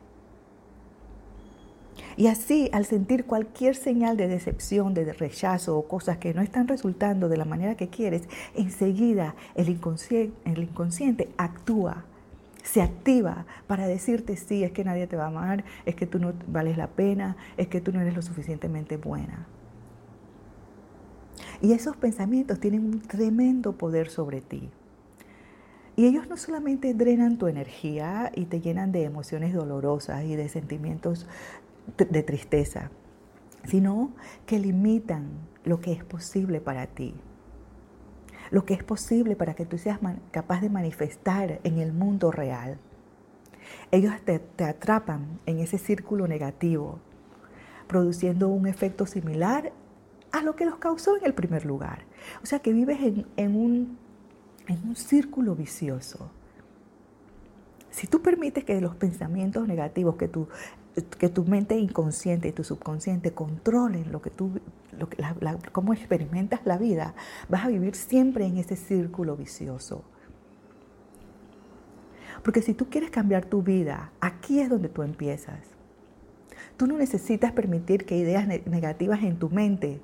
Y 2.17 2.27
así, 2.27 2.69
al 2.73 2.85
sentir 2.85 3.23
cualquier 3.23 3.77
señal 3.77 4.17
de 4.17 4.27
decepción, 4.27 4.93
de 4.93 5.13
rechazo 5.13 5.77
o 5.77 5.87
cosas 5.87 6.17
que 6.17 6.33
no 6.33 6.41
están 6.41 6.67
resultando 6.67 7.29
de 7.29 7.37
la 7.37 7.45
manera 7.45 7.75
que 7.75 7.87
quieres, 7.87 8.23
enseguida 8.55 9.35
el 9.55 9.69
inconsciente, 9.69 10.35
el 10.43 10.63
inconsciente 10.63 11.29
actúa, 11.37 12.03
se 12.61 12.81
activa 12.81 13.45
para 13.67 13.87
decirte, 13.87 14.35
sí, 14.35 14.65
es 14.65 14.71
que 14.71 14.83
nadie 14.83 15.07
te 15.07 15.15
va 15.15 15.23
a 15.23 15.27
amar, 15.27 15.63
es 15.85 15.95
que 15.95 16.05
tú 16.05 16.19
no 16.19 16.33
vales 16.47 16.75
la 16.75 16.87
pena, 16.87 17.37
es 17.55 17.69
que 17.69 17.79
tú 17.79 17.93
no 17.93 18.01
eres 18.01 18.15
lo 18.15 18.21
suficientemente 18.21 18.97
buena. 18.97 19.47
Y 21.61 21.73
esos 21.73 21.97
pensamientos 21.97 22.59
tienen 22.59 22.85
un 22.85 23.01
tremendo 23.01 23.73
poder 23.73 24.09
sobre 24.09 24.41
ti. 24.41 24.69
Y 25.95 26.05
ellos 26.05 26.29
no 26.29 26.37
solamente 26.37 26.93
drenan 26.93 27.37
tu 27.37 27.47
energía 27.47 28.31
y 28.33 28.45
te 28.45 28.61
llenan 28.61 28.91
de 28.91 29.03
emociones 29.03 29.53
dolorosas 29.53 30.23
y 30.23 30.35
de 30.35 30.47
sentimientos 30.47 31.27
de 31.97 32.23
tristeza, 32.23 32.89
sino 33.65 34.11
que 34.45 34.59
limitan 34.59 35.27
lo 35.65 35.81
que 35.81 35.91
es 35.91 36.03
posible 36.05 36.61
para 36.61 36.87
ti, 36.87 37.13
lo 38.51 38.65
que 38.65 38.75
es 38.75 38.83
posible 38.83 39.35
para 39.35 39.55
que 39.55 39.65
tú 39.65 39.77
seas 39.77 39.99
capaz 40.31 40.61
de 40.61 40.69
manifestar 40.69 41.59
en 41.63 41.79
el 41.79 41.91
mundo 41.91 42.31
real. 42.31 42.77
Ellos 43.91 44.13
te, 44.23 44.63
atrapan 44.63 45.39
en 45.45 45.59
ese 45.59 45.77
círculo 45.77 46.27
negativo, 46.27 46.99
produciendo 47.87 48.47
un 48.47 48.67
efecto 48.67 49.05
similar 49.05 49.73
a 50.31 50.41
lo 50.41 50.55
que 50.55 50.65
los 50.65 50.77
causó 50.77 51.17
en 51.17 51.25
el 51.25 51.33
primer 51.33 51.65
lugar. 51.65 52.03
O 52.43 52.45
sea 52.45 52.59
que 52.59 52.73
vives 52.73 52.99
en, 53.37 53.55
un, 53.55 53.97
en 54.67 54.87
un 54.87 54.95
círculo 54.95 55.55
vicioso. 55.55 56.31
Si 57.89 58.07
tú 58.07 58.21
permites 58.21 58.63
que 58.63 58.79
los 58.79 58.95
pensamientos 58.95 59.67
negativos, 59.67 60.15
que 60.15 60.27
tu, 60.27 60.47
que 61.17 61.29
tu 61.29 61.43
mente 61.43 61.77
inconsciente 61.77 62.47
y 62.47 62.51
tu 62.51 62.63
subconsciente 62.63 63.33
controlen 63.33 64.11
lo 64.11 64.21
que 64.21 64.29
tú, 64.29 64.59
lo 64.97 65.09
que, 65.09 65.23
cómo 65.71 65.93
experimentas 65.93 66.61
la 66.65 66.77
vida, 66.77 67.15
vas 67.49 67.65
a 67.65 67.69
vivir 67.69 67.95
siempre 67.95 68.45
en 68.45 68.57
ese 68.57 68.75
círculo 68.75 69.35
vicioso. 69.35 70.03
Porque 72.43 72.61
si 72.61 72.73
tú 72.73 72.89
quieres 72.89 73.09
cambiar 73.09 73.45
tu 73.45 73.63
vida, 73.63 74.11
aquí 74.21 74.59
es 74.61 74.69
donde 74.69 74.87
tú 74.89 75.01
empiezas. 75.03 75.59
Tú 76.77 76.87
no 76.87 76.97
necesitas 76.97 77.51
permitir 77.51 78.05
que 78.05 78.15
ideas 78.15 78.47
negativas 78.47 79.23
en 79.23 79.37
tu 79.37 79.49
mente 79.49 79.99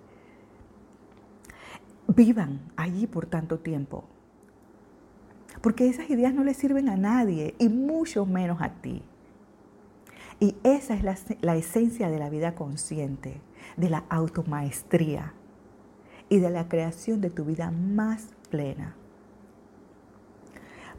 vivan 2.08 2.60
allí 2.76 3.08
por 3.08 3.26
tanto 3.26 3.60
tiempo. 3.60 4.06
Porque 5.62 5.88
esas 5.88 6.10
ideas 6.10 6.34
no 6.34 6.44
le 6.44 6.54
sirven 6.54 6.90
a 6.90 6.98
nadie 6.98 7.56
y 7.60 7.70
mucho 7.70 8.26
menos 8.26 8.62
a 8.62 8.70
ti. 8.70 9.02
Y 10.40 10.56
esa 10.64 10.96
es 10.96 11.04
la, 11.04 11.18
la, 11.42 11.56
esencia 11.56 12.10
de 12.10 12.20
la 12.20 12.30
vida 12.30 12.56
consciente, 12.56 13.42
de 13.78 13.90
la 13.90 14.04
automaestría 14.10 15.34
y 16.28 16.40
de 16.40 16.50
la 16.50 16.68
creación 16.68 17.22
de 17.22 17.30
tu 17.30 17.46
vida 17.46 17.72
más 17.72 18.30
plena. 18.50 18.96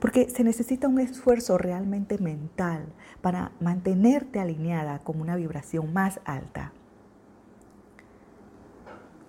Porque 0.01 0.29
se 0.31 0.45
necesita 0.45 0.89
un 0.89 1.01
esfuerzo 1.01 1.59
realmente 1.59 2.19
mental 2.19 2.87
para 3.21 3.53
mantenerte 3.61 4.41
alineada 4.41 4.99
con 5.01 5.21
una 5.21 5.37
vibración 5.37 5.93
más 5.93 6.21
alta. 6.25 6.73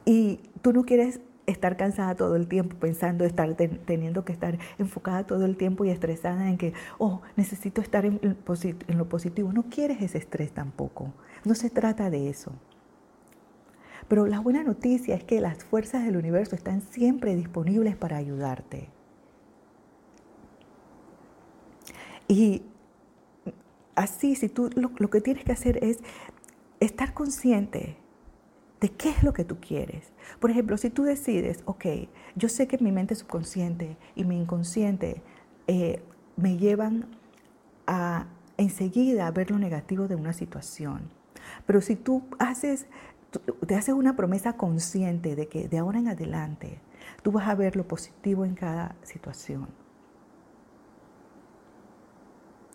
Y 0.05 0.39
tú 0.61 0.71
no 0.71 0.85
quieres 0.85 1.19
estar 1.47 1.77
cansada 1.77 2.13
todo 2.13 2.35
el 2.35 2.47
tiempo, 2.47 2.75
pensando, 2.75 3.25
estar 3.25 3.55
teniendo 3.55 4.25
que 4.25 4.33
estar 4.33 4.59
enfocada 4.77 5.25
todo 5.25 5.45
el 5.45 5.55
tiempo 5.55 5.85
y 5.85 5.89
estresada 5.89 6.49
en 6.49 6.57
que, 6.57 6.73
oh, 6.99 7.21
necesito 7.35 7.81
estar 7.81 8.05
en, 8.05 8.19
lo 8.21 9.09
positivo. 9.09 9.51
No 9.53 9.63
quieres 9.63 10.01
ese 10.01 10.19
estrés 10.19 10.51
tampoco. 10.51 11.13
No 11.45 11.55
se 11.55 11.69
trata 11.69 12.09
de 12.09 12.29
eso. 12.29 12.51
Pero 14.09 14.27
la 14.27 14.39
buena 14.39 14.63
noticia 14.63 15.15
es 15.15 15.23
que 15.23 15.41
las 15.41 15.63
fuerzas 15.63 16.05
del 16.05 16.17
universo 16.17 16.55
están 16.55 16.81
siempre 16.81 17.35
disponibles 17.35 17.95
para 17.95 18.17
ayudarte. 18.17 18.89
Y 22.27 22.63
así, 23.95 24.35
si 24.35 24.49
tú 24.49 24.69
lo 24.75 25.09
que 25.09 25.21
tienes 25.21 25.45
que 25.45 25.53
hacer 25.53 25.81
es 25.81 25.99
estar 26.81 27.13
consciente 27.13 27.97
de 28.79 28.89
qué 28.89 29.09
es 29.09 29.23
lo 29.23 29.33
que 29.33 29.43
tú 29.43 29.57
quieres. 29.59 30.11
Por 30.39 30.51
ejemplo, 30.51 30.77
si 30.77 30.89
tú 30.89 31.03
decides, 31.03 31.61
ok, 31.65 31.85
yo 32.35 32.49
sé 32.49 32.67
que 32.67 32.77
mi 32.77 32.91
mente 32.91 33.15
subconsciente 33.15 33.97
y 34.15 34.23
mi 34.23 34.37
inconsciente 34.37 35.21
eh, 35.67 36.01
me 36.35 36.57
llevan 36.57 37.07
a 37.87 38.27
enseguida 38.57 39.27
a 39.27 39.31
ver 39.31 39.51
lo 39.51 39.59
negativo 39.59 40.07
de 40.07 40.15
una 40.15 40.33
situación. 40.33 41.09
Pero 41.65 41.81
si 41.81 41.95
tú 41.95 42.23
haces, 42.39 42.87
te 43.65 43.75
haces 43.75 43.95
una 43.95 44.15
promesa 44.15 44.53
consciente 44.53 45.35
de 45.35 45.47
que 45.47 45.67
de 45.67 45.77
ahora 45.77 45.99
en 45.99 46.07
adelante 46.07 46.79
tú 47.23 47.31
vas 47.31 47.47
a 47.47 47.55
ver 47.55 47.75
lo 47.75 47.87
positivo 47.87 48.45
en 48.45 48.55
cada 48.55 48.95
situación. 49.03 49.67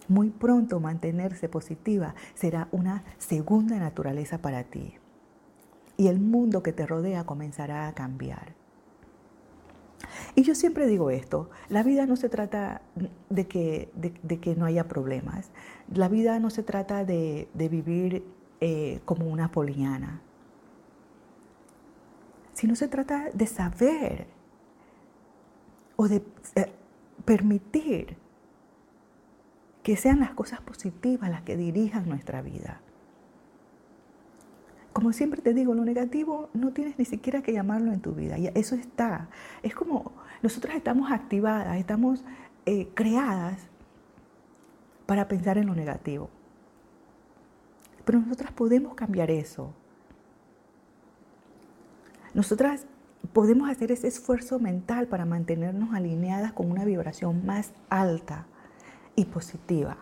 Muy 0.09 0.31
pronto 0.31 0.81
mantenerse 0.81 1.49
positiva 1.49 2.15
será 2.35 2.69
una 2.73 3.05
segunda 3.19 3.79
naturaleza 3.79 4.39
para 4.39 4.65
ti 4.65 4.97
y 6.03 6.09
el 6.09 6.19
mundo 6.19 6.65
que 6.65 6.73
te 6.73 6.85
rodea 6.85 7.23
comenzará 7.23 7.87
a 7.87 7.95
cambiar. 7.95 8.57
Y 10.35 10.43
yo 10.43 10.57
siempre 10.57 10.89
digo 10.89 11.11
esto, 11.11 11.49
la 11.69 11.85
vida 11.85 12.07
no 12.07 12.17
se 12.17 12.29
trata 12.29 12.83
de 13.31 13.47
que, 13.47 13.93
de, 13.95 14.41
que 14.41 14.57
no 14.57 14.65
haya 14.65 14.89
problemas, 14.89 15.53
la 15.95 16.09
vida 16.09 16.41
no 16.41 16.51
se 16.51 16.65
trata 16.65 17.05
de, 17.05 17.49
vivir 17.55 18.25
eh, 18.61 19.01
como 19.05 19.29
una 19.29 19.53
poliana, 19.53 20.21
sino 22.53 22.75
se 22.75 22.89
trata 22.89 23.31
de 23.33 23.47
saber 23.47 24.27
o 25.95 26.09
de 26.09 26.25
eh, 26.57 26.73
permitir 27.25 28.17
que 29.85 29.97
sean 29.97 30.19
las 30.19 30.35
cosas 30.35 30.61
positivas 30.63 31.31
las 31.31 31.43
que 31.43 31.57
dirijan 31.57 32.09
nuestra 32.09 32.43
vida. 32.43 32.81
Como 34.93 35.13
siempre 35.13 35.41
te 35.41 35.55
digo, 35.55 35.75
lo 35.75 35.85
negativo 35.85 36.51
no 36.53 36.73
tienes 36.73 36.99
ni 36.99 37.05
siquiera 37.05 37.43
que 37.43 37.53
llamarlo 37.53 37.93
en 37.93 38.01
tu 38.01 38.13
vida. 38.13 38.39
Y 38.39 38.49
eso 38.55 38.75
está. 38.75 39.29
Es 39.63 39.75
como 39.75 40.13
nosotras 40.43 40.77
estamos 40.77 41.11
activadas, 41.11 41.79
estamos 41.79 42.25
eh, 42.67 42.89
creadas 42.95 43.59
para 45.07 45.29
pensar 45.29 45.57
en 45.59 45.67
lo 45.67 45.75
negativo. 45.75 46.29
Pero 48.05 48.21
nosotras 48.21 48.53
podemos 48.53 48.95
cambiar 48.95 49.31
eso. 49.31 49.73
Nosotras 52.35 52.87
podemos 53.33 53.71
hacer 53.71 53.93
ese 53.93 54.09
esfuerzo 54.09 54.59
mental 54.59 55.07
para 55.07 55.25
mantenernos 55.25 55.95
alineadas 55.95 56.53
con 56.53 56.71
una 56.71 56.85
vibración 56.85 57.47
más 57.47 57.73
alta 57.89 58.47
y 59.15 59.27
positiva 59.27 59.99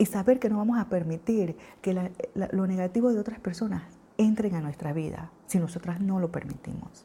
y 0.00 0.06
saber 0.06 0.38
que 0.38 0.48
no 0.48 0.56
vamos 0.56 0.78
a 0.78 0.88
permitir 0.88 1.58
que 1.82 2.10
lo 2.32 2.66
negativo 2.66 3.12
de 3.12 3.20
otras 3.20 3.38
personas 3.38 3.82
entren 4.16 4.54
a 4.54 4.62
nuestra 4.62 4.94
vida 4.94 5.30
si 5.46 5.58
nosotras 5.58 6.00
no 6.00 6.18
lo 6.20 6.32
permitimos. 6.32 7.04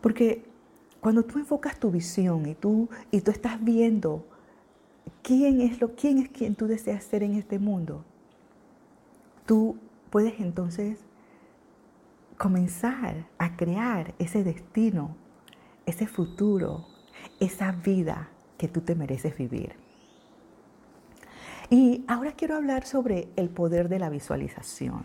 Porque 0.00 0.44
cuando 1.00 1.22
tú 1.22 1.38
enfocas 1.38 1.78
tu 1.78 1.92
visión 1.92 2.46
y 2.46 2.56
tú, 2.56 2.88
y 3.12 3.20
tú 3.20 3.30
estás 3.30 3.62
viendo 3.62 4.26
quién 5.22 5.60
es, 5.60 5.80
lo, 5.80 5.94
quién 5.94 6.18
es 6.18 6.30
quien 6.30 6.56
tú 6.56 6.66
deseas 6.66 7.04
ser 7.04 7.22
en 7.22 7.34
este 7.34 7.60
mundo, 7.60 8.04
tú 9.46 9.78
puedes 10.10 10.40
entonces 10.40 10.98
comenzar 12.36 13.28
a 13.38 13.56
crear 13.56 14.14
ese 14.18 14.42
destino, 14.42 15.14
ese 15.86 16.08
futuro, 16.08 16.88
esa 17.38 17.70
vida 17.70 18.30
que 18.58 18.68
tú 18.68 18.82
te 18.82 18.94
mereces 18.94 19.36
vivir. 19.38 19.72
Y 21.70 22.04
ahora 22.08 22.32
quiero 22.32 22.56
hablar 22.56 22.86
sobre 22.86 23.28
el 23.36 23.50
poder 23.50 23.88
de 23.88 23.98
la 23.98 24.10
visualización. 24.10 25.04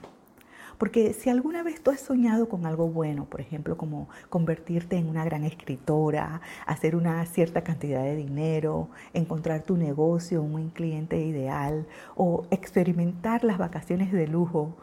Porque 0.78 1.14
si 1.14 1.30
alguna 1.30 1.62
vez 1.64 1.82
tú 1.82 1.92
has 1.92 2.00
soñado 2.00 2.50
con 2.50 2.66
algo 2.66 2.88
bueno, 2.88 3.26
por 3.26 3.42
ejemplo, 3.42 3.78
como 3.78 4.10
convertirte 4.30 4.98
en 4.98 5.08
una 5.08 5.24
gran 5.24 5.44
escritora, 5.44 6.42
hacer 6.66 6.96
una 6.96 7.26
cierta 7.26 7.64
cantidad 7.64 8.04
de 8.04 8.16
dinero, 8.16 8.90
encontrar 9.14 9.62
tu 9.62 9.78
negocio, 9.78 10.42
un 10.42 10.70
cliente 10.70 11.24
ideal 11.24 11.86
o 12.16 12.48
experimentar 12.50 13.44
las 13.44 13.58
vacaciones 13.58 14.12
de 14.12 14.28
lujo 14.28 14.76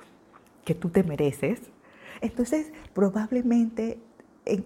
que 0.64 0.74
tú 0.74 0.90
te 0.90 1.02
mereces, 1.02 1.60
entonces 2.20 2.72
probablemente 2.94 3.98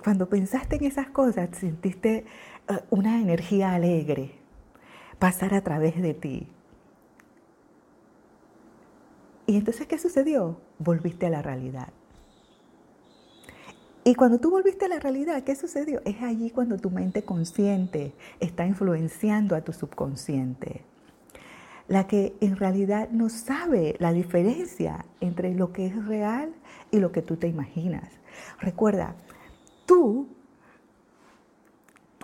cuando 0.03 0.29
pensaste 0.29 0.77
en 0.77 0.85
esas 0.85 1.09
cosas 1.09 1.51
sentiste 1.59 2.25
eh, 2.69 2.79
una 2.91 3.21
energía 3.21 3.75
alegre 3.75 4.33
pasar 5.19 5.55
a 5.55 5.63
través 5.63 6.01
de 6.01 6.15
ti. 6.15 6.49
Y 9.47 9.57
entonces, 9.57 9.87
¿qué 9.87 9.99
sucedió? 9.99 10.61
Volviste 10.79 11.27
a 11.27 11.31
la 11.31 11.43
realidad. 11.43 11.89
Y 14.05 14.15
cuando 14.15 14.39
tú 14.39 14.51
volviste 14.51 14.85
a 14.85 14.89
la 14.89 14.99
realidad, 15.01 15.45
¿qué 15.45 15.55
sucedió? 15.55 16.03
Es 16.05 16.21
allí 16.23 16.51
cuando 16.51 16.77
tu 16.77 16.91
mente 16.91 17.25
consciente 17.25 18.13
está 18.41 18.67
influenciando 18.67 19.57
a 19.57 19.63
tu 19.63 19.73
subconsciente. 19.73 20.83
la 21.87 22.07
que 22.07 22.35
en 22.41 22.57
realidad 22.57 23.11
no 23.11 23.29
sabe 23.29 23.97
la 23.99 24.13
diferencia 24.13 25.05
entre 25.21 25.55
lo 25.55 25.73
que 25.73 25.87
es 25.87 26.07
real 26.07 26.55
y 26.91 26.99
lo 26.99 27.13
que 27.13 27.21
tú 27.21 27.37
te 27.37 27.47
imaginas. 27.47 28.09
Recuerda, 28.59 29.17
tú 29.87 30.29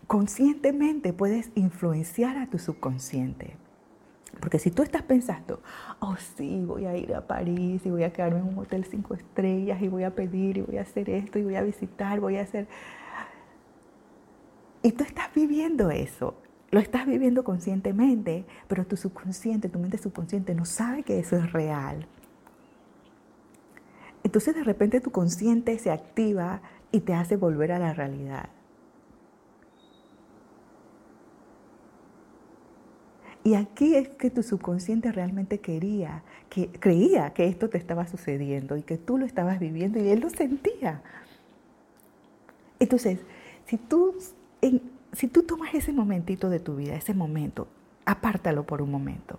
conscientemente 0.06 1.12
puedes 1.12 1.52
influenciar 1.54 2.36
a 2.36 2.48
tu 2.48 2.58
subconsciente. 2.58 3.56
Porque 4.40 4.58
si 4.58 4.70
tú 4.70 4.82
estás 4.82 5.02
pensando, 5.02 5.60
oh 6.00 6.16
sí, 6.36 6.64
voy 6.64 6.86
a 6.86 6.96
ir 6.96 7.14
a 7.14 7.26
París 7.26 7.82
y 7.84 7.90
voy 7.90 8.04
a 8.04 8.12
quedarme 8.12 8.40
en 8.40 8.48
un 8.48 8.58
hotel 8.58 8.84
cinco 8.84 9.14
estrellas 9.14 9.80
y 9.82 9.88
voy 9.88 10.04
a 10.04 10.14
pedir 10.14 10.56
y 10.56 10.62
voy 10.62 10.78
a 10.78 10.82
hacer 10.82 11.10
esto 11.10 11.38
y 11.38 11.44
voy 11.44 11.56
a 11.56 11.62
visitar, 11.62 12.20
voy 12.20 12.36
a 12.36 12.42
hacer... 12.42 12.66
Y 14.82 14.92
tú 14.92 15.04
estás 15.04 15.32
viviendo 15.34 15.90
eso, 15.90 16.34
lo 16.70 16.80
estás 16.80 17.06
viviendo 17.06 17.44
conscientemente, 17.44 18.46
pero 18.66 18.86
tu 18.86 18.96
subconsciente, 18.96 19.68
tu 19.68 19.78
mente 19.78 19.98
subconsciente 19.98 20.54
no 20.54 20.64
sabe 20.64 21.02
que 21.02 21.18
eso 21.18 21.36
es 21.36 21.52
real. 21.52 22.06
Entonces 24.22 24.54
de 24.54 24.64
repente 24.64 25.00
tu 25.00 25.10
consciente 25.10 25.78
se 25.78 25.90
activa 25.90 26.62
y 26.92 27.00
te 27.00 27.14
hace 27.14 27.36
volver 27.36 27.72
a 27.72 27.78
la 27.78 27.92
realidad. 27.92 28.48
Y 33.42 33.54
aquí 33.54 33.96
es 33.96 34.08
que 34.08 34.30
tu 34.30 34.42
subconsciente 34.42 35.12
realmente 35.12 35.60
quería, 35.60 36.22
que 36.50 36.68
creía 36.68 37.32
que 37.32 37.46
esto 37.46 37.70
te 37.70 37.78
estaba 37.78 38.06
sucediendo 38.06 38.76
y 38.76 38.82
que 38.82 38.98
tú 38.98 39.16
lo 39.16 39.24
estabas 39.24 39.58
viviendo 39.58 39.98
y 39.98 40.08
él 40.08 40.20
lo 40.20 40.28
sentía. 40.28 41.02
Entonces, 42.78 43.20
si 43.64 43.78
tú, 43.78 44.14
si 45.12 45.28
tú 45.28 45.42
tomas 45.44 45.74
ese 45.74 45.92
momentito 45.92 46.50
de 46.50 46.60
tu 46.60 46.76
vida, 46.76 46.96
ese 46.96 47.14
momento, 47.14 47.66
apártalo 48.04 48.66
por 48.66 48.82
un 48.82 48.90
momento. 48.90 49.38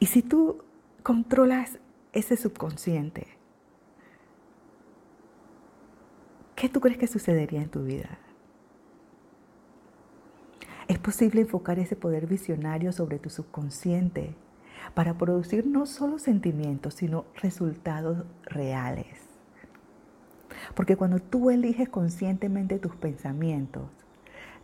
Y 0.00 0.06
si 0.06 0.22
tú 0.22 0.62
controlas 1.02 1.78
ese 2.12 2.36
subconsciente, 2.36 3.26
¿qué 6.62 6.68
tú 6.68 6.80
crees 6.80 6.96
que 6.96 7.08
sucedería 7.08 7.60
en 7.60 7.70
tu 7.70 7.82
vida? 7.82 8.18
Es 10.86 10.96
posible 11.00 11.40
enfocar 11.40 11.80
ese 11.80 11.96
poder 11.96 12.28
visionario 12.28 12.92
sobre 12.92 13.18
tu 13.18 13.30
subconsciente 13.30 14.36
para 14.94 15.18
producir 15.18 15.66
no 15.66 15.86
solo 15.86 16.20
sentimientos, 16.20 16.94
sino 16.94 17.24
resultados 17.34 18.24
reales. 18.44 19.08
Porque 20.76 20.94
cuando 20.94 21.18
tú 21.18 21.50
eliges 21.50 21.88
conscientemente 21.88 22.78
tus 22.78 22.94
pensamientos, 22.94 23.90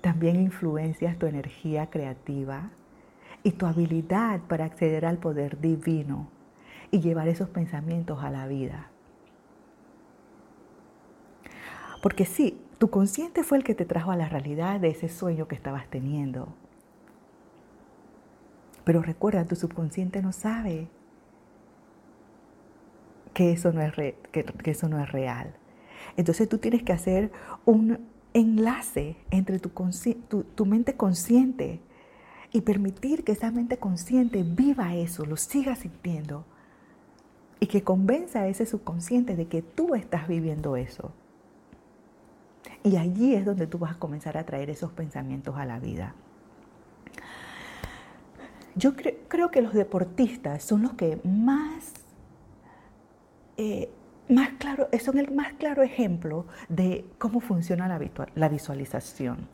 también 0.01 0.37
influencias 0.37 1.19
tu 1.19 1.27
energía 1.27 1.91
creativa 1.91 2.71
y 3.43 3.51
tu 3.51 3.67
habilidad 3.67 4.39
para 4.43 4.67
acceder 4.67 5.05
al 5.05 5.19
poder 5.19 5.61
divino 5.61 6.29
y 6.93 7.01
llevar 7.01 7.27
esos 7.27 7.49
pensamientos 7.49 8.23
a 8.23 8.31
la 8.31 8.47
vida. 8.47 8.93
Porque 12.01 12.25
sí, 12.25 12.61
tu 12.79 12.91
consciente 12.91 13.43
fue 13.43 13.59
el 13.59 13.65
que 13.65 13.75
te 13.75 13.85
trajo 13.85 14.11
a 14.11 14.17
la 14.17 14.29
realidad 14.29 14.81
de 14.81 14.89
ese 14.89 15.09
sueño 15.09 15.49
que 15.49 15.57
estabas 15.57 15.89
teniendo. 15.89 16.49
Pero 18.85 19.03
recuerda, 19.03 19.45
tu 19.45 19.57
subconsciente 19.57 20.23
no 20.23 20.33
sabe 20.33 20.89
que 23.35 23.53
eso 23.53 23.73
no 23.73 23.83
es, 23.83 23.93
que, 23.93 24.47
eso 24.65 24.89
no 24.89 25.03
es 25.03 25.13
real. 25.13 25.55
Entonces 26.17 26.49
tú 26.49 26.59
tienes 26.59 26.83
que 26.83 26.93
hacer 26.93 27.31
un 27.65 27.99
enlace 28.33 29.17
entre 29.31 29.59
tu, 29.59 29.71
tu 30.55 30.67
mente 30.67 30.95
consciente 30.97 31.81
y 32.53 32.63
permitir 32.63 33.25
que 33.25 33.33
esa 33.33 33.51
mente 33.51 33.77
consciente 33.77 34.43
viva 34.43 34.95
eso, 34.95 35.27
lo 35.27 35.37
siga 35.37 35.77
sintiendo 35.77 36.45
y 37.61 37.67
que 37.67 37.83
convenza 37.83 38.41
a 38.41 38.49
ese 38.49 38.67
subconsciente 38.67 39.37
de 39.37 39.49
que 39.49 39.63
tú 39.63 39.95
estás 39.95 40.29
viviendo 40.29 40.77
eso. 40.77 41.13
Y 42.85 42.97
allí 42.97 43.35
es 43.35 43.45
donde 43.45 43.67
tú 43.67 43.79
vas 43.79 43.97
a 43.97 43.99
comenzar 43.99 44.39
a 44.39 44.45
traer 44.45 44.71
esos 44.71 44.93
pensamientos 44.93 45.57
a 45.57 45.65
la 45.65 45.79
vida. 45.79 46.15
Yo 48.75 48.95
creo 48.95 49.51
que 49.51 49.61
los 49.61 49.75
deportistas 49.75 50.63
son 50.63 50.83
los 50.83 50.93
que 50.93 51.21
más, 51.25 51.95
eh, 53.57 53.91
más 54.29 54.51
claro, 54.51 54.89
son 55.01 55.19
el 55.19 55.33
más 55.33 55.55
claro 55.55 55.83
ejemplo 55.83 56.47
de 56.69 57.05
cómo 57.19 57.41
funciona 57.41 57.89
la, 57.89 58.01
la 58.37 58.49
visualización. 58.49 59.49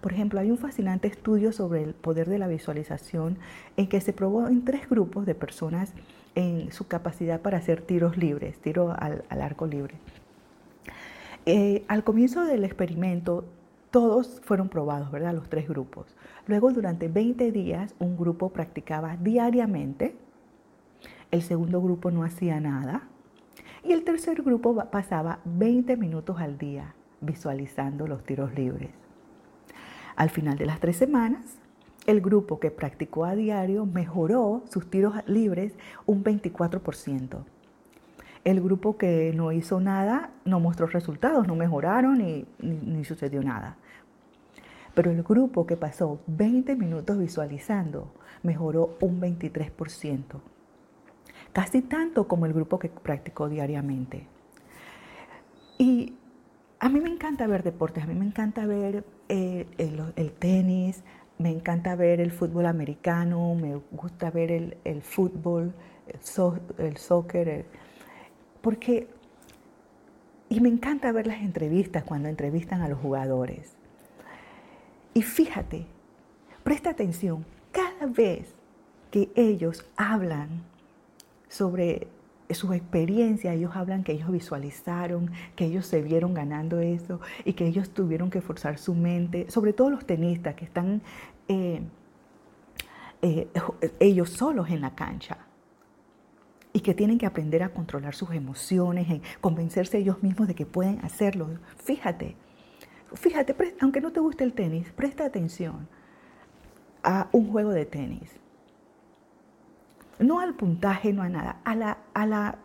Por 0.00 0.12
ejemplo, 0.12 0.38
hay 0.38 0.52
un 0.52 0.58
fascinante 0.58 1.08
estudio 1.08 1.50
sobre 1.50 1.82
el 1.82 1.94
poder 1.94 2.28
de 2.28 2.38
la 2.38 2.46
visualización 2.46 3.38
en 3.76 3.88
que 3.88 4.00
se 4.00 4.12
probó 4.12 4.46
en 4.46 4.64
tres 4.64 4.88
grupos 4.88 5.26
de 5.26 5.34
personas 5.34 5.92
en 6.36 6.70
su 6.70 6.86
capacidad 6.86 7.40
para 7.40 7.58
hacer 7.58 7.82
tiros 7.82 8.16
libres, 8.16 8.60
tiro 8.60 8.94
al 8.96 9.42
arco 9.42 9.66
libre. 9.66 9.96
Eh, 11.50 11.82
al 11.88 12.04
comienzo 12.04 12.44
del 12.44 12.62
experimento, 12.62 13.46
todos 13.90 14.42
fueron 14.44 14.68
probados, 14.68 15.10
¿verdad? 15.10 15.32
Los 15.32 15.48
tres 15.48 15.66
grupos. 15.66 16.14
Luego, 16.46 16.70
durante 16.72 17.08
20 17.08 17.50
días, 17.52 17.94
un 17.98 18.18
grupo 18.18 18.50
practicaba 18.50 19.16
diariamente, 19.16 20.14
el 21.30 21.40
segundo 21.40 21.80
grupo 21.80 22.10
no 22.10 22.22
hacía 22.22 22.60
nada 22.60 23.08
y 23.82 23.92
el 23.92 24.04
tercer 24.04 24.42
grupo 24.42 24.74
pasaba 24.90 25.38
20 25.46 25.96
minutos 25.96 26.38
al 26.38 26.58
día 26.58 26.94
visualizando 27.22 28.06
los 28.06 28.24
tiros 28.24 28.54
libres. 28.54 28.90
Al 30.16 30.28
final 30.28 30.58
de 30.58 30.66
las 30.66 30.80
tres 30.80 30.96
semanas, 30.96 31.56
el 32.04 32.20
grupo 32.20 32.60
que 32.60 32.70
practicó 32.70 33.24
a 33.24 33.34
diario 33.34 33.86
mejoró 33.86 34.64
sus 34.70 34.90
tiros 34.90 35.14
libres 35.26 35.72
un 36.04 36.22
24%. 36.22 37.42
El 38.44 38.60
grupo 38.60 38.96
que 38.96 39.32
no 39.34 39.52
hizo 39.52 39.80
nada 39.80 40.30
no 40.44 40.60
mostró 40.60 40.86
resultados, 40.86 41.46
no 41.46 41.56
mejoraron 41.56 42.18
ni, 42.18 42.46
ni, 42.60 43.04
sucedió 43.04 43.42
nada. 43.42 43.76
Pero 44.94 45.10
el 45.10 45.22
grupo 45.22 45.66
que 45.66 45.76
pasó 45.76 46.20
20 46.26 46.76
minutos 46.76 47.18
visualizando 47.18 48.12
mejoró 48.42 48.96
un 49.00 49.20
23%, 49.20 50.40
casi 51.52 51.82
tanto 51.82 52.26
como 52.26 52.46
el 52.46 52.52
grupo 52.52 52.78
que 52.78 52.88
practicó 52.88 53.48
diariamente. 53.48 54.26
Y 55.78 56.14
a 56.80 56.88
mí 56.88 57.00
me 57.00 57.10
encanta 57.10 57.46
ver 57.46 57.62
deportes, 57.62 58.04
a 58.04 58.06
mí 58.06 58.14
me 58.14 58.26
encanta 58.26 58.66
ver 58.66 59.04
eh, 59.28 59.66
el, 59.78 60.32
tenis, 60.32 61.02
me 61.38 61.50
encanta 61.50 61.96
ver 61.96 62.20
el 62.20 62.30
fútbol 62.30 62.66
americano, 62.66 63.54
me 63.54 63.80
gusta 63.92 64.30
ver 64.30 64.50
el, 64.84 65.02
fútbol, 65.02 65.74
el, 66.06 66.86
el 66.86 66.96
soccer, 66.96 67.66
porque, 68.60 69.08
y 70.48 70.60
me 70.60 70.68
encanta 70.68 71.12
ver 71.12 71.26
las 71.26 71.40
entrevistas 71.40 72.04
cuando 72.04 72.28
entrevistan 72.28 72.82
a 72.82 72.88
los 72.88 72.98
jugadores. 72.98 73.74
Y 75.14 75.22
fíjate, 75.22 75.86
presta 76.62 76.90
atención, 76.90 77.44
cada 77.72 78.06
vez 78.06 78.54
que 79.10 79.30
ellos 79.34 79.86
hablan 79.96 80.62
sobre 81.48 82.08
su 82.50 82.72
experiencia, 82.72 83.52
ellos 83.52 83.72
hablan 83.74 84.04
que 84.04 84.12
ellos 84.12 84.30
visualizaron, 84.30 85.30
que 85.54 85.66
ellos 85.66 85.86
se 85.86 86.02
vieron 86.02 86.34
ganando 86.34 86.80
eso 86.80 87.20
y 87.44 87.52
que 87.54 87.66
ellos 87.66 87.90
tuvieron 87.90 88.30
que 88.30 88.40
forzar 88.40 88.78
su 88.78 88.94
mente, 88.94 89.50
sobre 89.50 89.72
todo 89.72 89.90
los 89.90 90.06
tenistas 90.06 90.54
que 90.54 90.64
están 90.64 91.02
eh, 91.48 91.82
eh, 93.20 93.48
ellos 93.98 94.30
solos 94.30 94.70
en 94.70 94.80
la 94.80 94.94
cancha 94.94 95.47
y 96.72 96.80
que 96.80 96.94
tienen 96.94 97.18
que 97.18 97.26
aprender 97.26 97.62
a 97.62 97.70
controlar 97.70 98.14
sus 98.14 98.30
emociones, 98.32 99.08
en 99.10 99.22
convencerse 99.40 99.98
ellos 99.98 100.22
mismos 100.22 100.48
de 100.48 100.54
que 100.54 100.66
pueden 100.66 101.04
hacerlo. 101.04 101.48
Fíjate, 101.78 102.36
fíjate, 103.14 103.54
aunque 103.80 104.00
no 104.00 104.12
te 104.12 104.20
guste 104.20 104.44
el 104.44 104.52
tenis, 104.52 104.90
presta 104.92 105.24
atención 105.24 105.88
a 107.02 107.28
un 107.32 107.50
juego 107.50 107.70
de 107.70 107.86
tenis. 107.86 108.30
No 110.18 110.40
al 110.40 110.54
puntaje, 110.54 111.12
no 111.12 111.22
a 111.22 111.28
nada, 111.28 111.60
a 111.64 111.74
la, 111.76 111.98
a 112.12 112.26
la, 112.26 112.58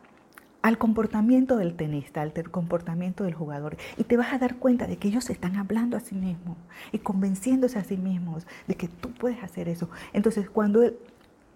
al 0.63 0.77
comportamiento 0.77 1.57
del 1.57 1.75
tenista, 1.75 2.21
al 2.21 2.33
comportamiento 2.49 3.25
del 3.25 3.35
jugador. 3.35 3.77
Y 3.97 4.05
te 4.05 4.17
vas 4.17 4.33
a 4.33 4.39
dar 4.39 4.55
cuenta 4.55 4.87
de 4.87 4.97
que 4.97 5.09
ellos 5.09 5.25
se 5.25 5.33
están 5.33 5.55
hablando 5.57 5.95
a 5.95 5.99
sí 5.99 6.15
mismos 6.15 6.57
y 6.91 6.99
convenciéndose 6.99 7.77
a 7.77 7.83
sí 7.83 7.97
mismos 7.97 8.47
de 8.67 8.75
que 8.75 8.87
tú 8.87 9.11
puedes 9.11 9.43
hacer 9.43 9.69
eso. 9.69 9.89
Entonces, 10.13 10.49
cuando 10.49 10.81
el, 10.81 10.97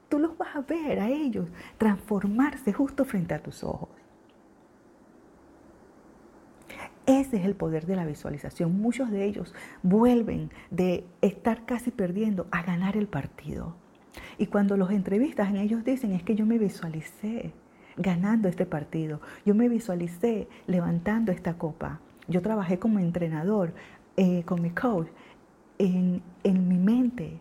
tú 0.09 0.19
los 0.19 0.37
vas 0.37 0.55
a 0.55 0.61
ver 0.61 0.99
a 0.99 1.09
ellos 1.09 1.47
transformarse 1.77 2.73
justo 2.73 3.05
frente 3.05 3.33
a 3.33 3.43
tus 3.43 3.63
ojos. 3.63 3.89
Ese 7.05 7.37
es 7.37 7.45
el 7.45 7.55
poder 7.55 7.85
de 7.85 7.95
la 7.95 8.05
visualización. 8.05 8.81
Muchos 8.81 9.09
de 9.09 9.25
ellos 9.25 9.55
vuelven 9.81 10.51
de 10.71 11.05
estar 11.21 11.65
casi 11.65 11.89
perdiendo 11.89 12.47
a 12.51 12.63
ganar 12.63 12.97
el 12.97 13.07
partido. 13.07 13.75
Y 14.37 14.47
cuando 14.47 14.75
los 14.75 14.91
entrevistas, 14.91 15.53
ellos 15.53 15.85
dicen, 15.85 16.11
es 16.11 16.23
que 16.23 16.35
yo 16.35 16.45
me 16.45 16.57
visualicé 16.57 17.53
ganando 17.95 18.49
este 18.49 18.65
partido. 18.65 19.21
Yo 19.45 19.55
me 19.55 19.69
visualicé 19.69 20.49
levantando 20.67 21.31
esta 21.31 21.57
copa. 21.57 22.01
Yo 22.27 22.41
trabajé 22.41 22.77
como 22.77 22.99
entrenador 22.99 23.73
eh, 24.17 24.43
con 24.43 24.61
mi 24.61 24.71
coach 24.71 25.07
en, 25.77 26.21
en 26.43 26.67
mi 26.67 26.77
mente 26.77 27.39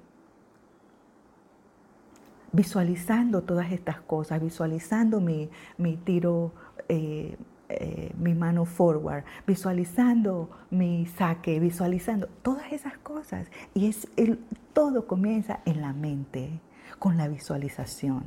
visualizando 2.57 3.43
todas 3.43 3.71
estas 3.71 4.01
cosas, 4.01 4.41
visualizando 4.41 5.21
mi, 5.21 5.51
tiro, 6.05 6.53
eh, 6.89 7.37
eh, 7.69 8.13
mi 8.19 8.35
mano 8.35 8.65
forward, 8.65 9.25
visualizando 9.47 10.51
mi 10.71 11.07
saque, 11.07 11.61
visualizando 11.61 12.29
todas 12.43 12.73
esas 12.73 12.97
cosas. 12.99 13.49
Y 13.75 13.87
es 13.87 14.09
el, 14.17 14.39
todo 14.73 15.07
comienza 15.07 15.61
en 15.67 15.83
la 15.83 15.93
mente, 15.93 16.61
con 16.99 17.19
la 17.19 17.29
visualización. 17.29 18.25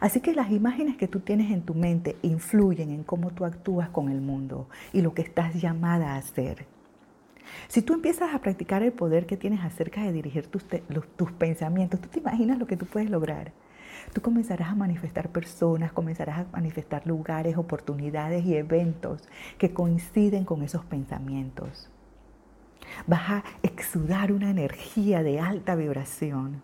Así 0.00 0.20
que 0.20 0.34
las 0.34 0.50
imágenes 0.50 0.96
que 0.96 1.08
tú 1.08 1.20
tienes 1.20 1.50
en 1.50 1.62
tu 1.62 1.74
mente 1.74 2.16
influyen 2.22 2.90
en 2.90 3.04
cómo 3.04 3.30
tú 3.30 3.46
actúas 3.46 3.88
con 3.88 4.10
el 4.10 4.20
mundo 4.20 4.68
y 4.92 5.00
lo 5.00 5.14
que 5.14 5.22
estás 5.22 5.54
llamada 5.54 6.14
a 6.14 6.16
hacer. 6.16 6.66
Si 7.66 7.82
tú 7.82 7.94
empiezas 7.94 8.34
a 8.34 8.38
practicar 8.40 8.82
el 8.82 8.92
poder 8.92 9.26
que 9.26 9.36
tienes 9.36 9.60
acerca 9.60 10.02
de 10.02 10.12
dirigir 10.12 10.46
tus, 10.46 10.64
tus 11.16 11.32
pensamientos, 11.32 12.00
tú 12.00 12.08
te 12.08 12.20
imaginas 12.20 12.58
lo 12.58 12.66
que 12.66 12.76
tú 12.76 12.86
puedes 12.86 13.10
lograr. 13.10 13.52
Tú 14.12 14.22
comenzarás 14.22 14.68
a 14.68 14.74
manifestar 14.74 15.30
personas, 15.30 15.92
comenzarás 15.92 16.38
a 16.38 16.46
manifestar 16.52 17.06
lugares, 17.06 17.56
oportunidades 17.56 18.44
y 18.44 18.56
eventos 18.56 19.28
que 19.58 19.72
coinciden 19.72 20.44
con 20.44 20.62
esos 20.62 20.84
pensamientos. 20.84 21.90
Vas 23.06 23.30
a 23.30 23.44
exudar 23.62 24.32
una 24.32 24.50
energía 24.50 25.22
de 25.22 25.40
alta 25.40 25.74
vibración. 25.74 26.62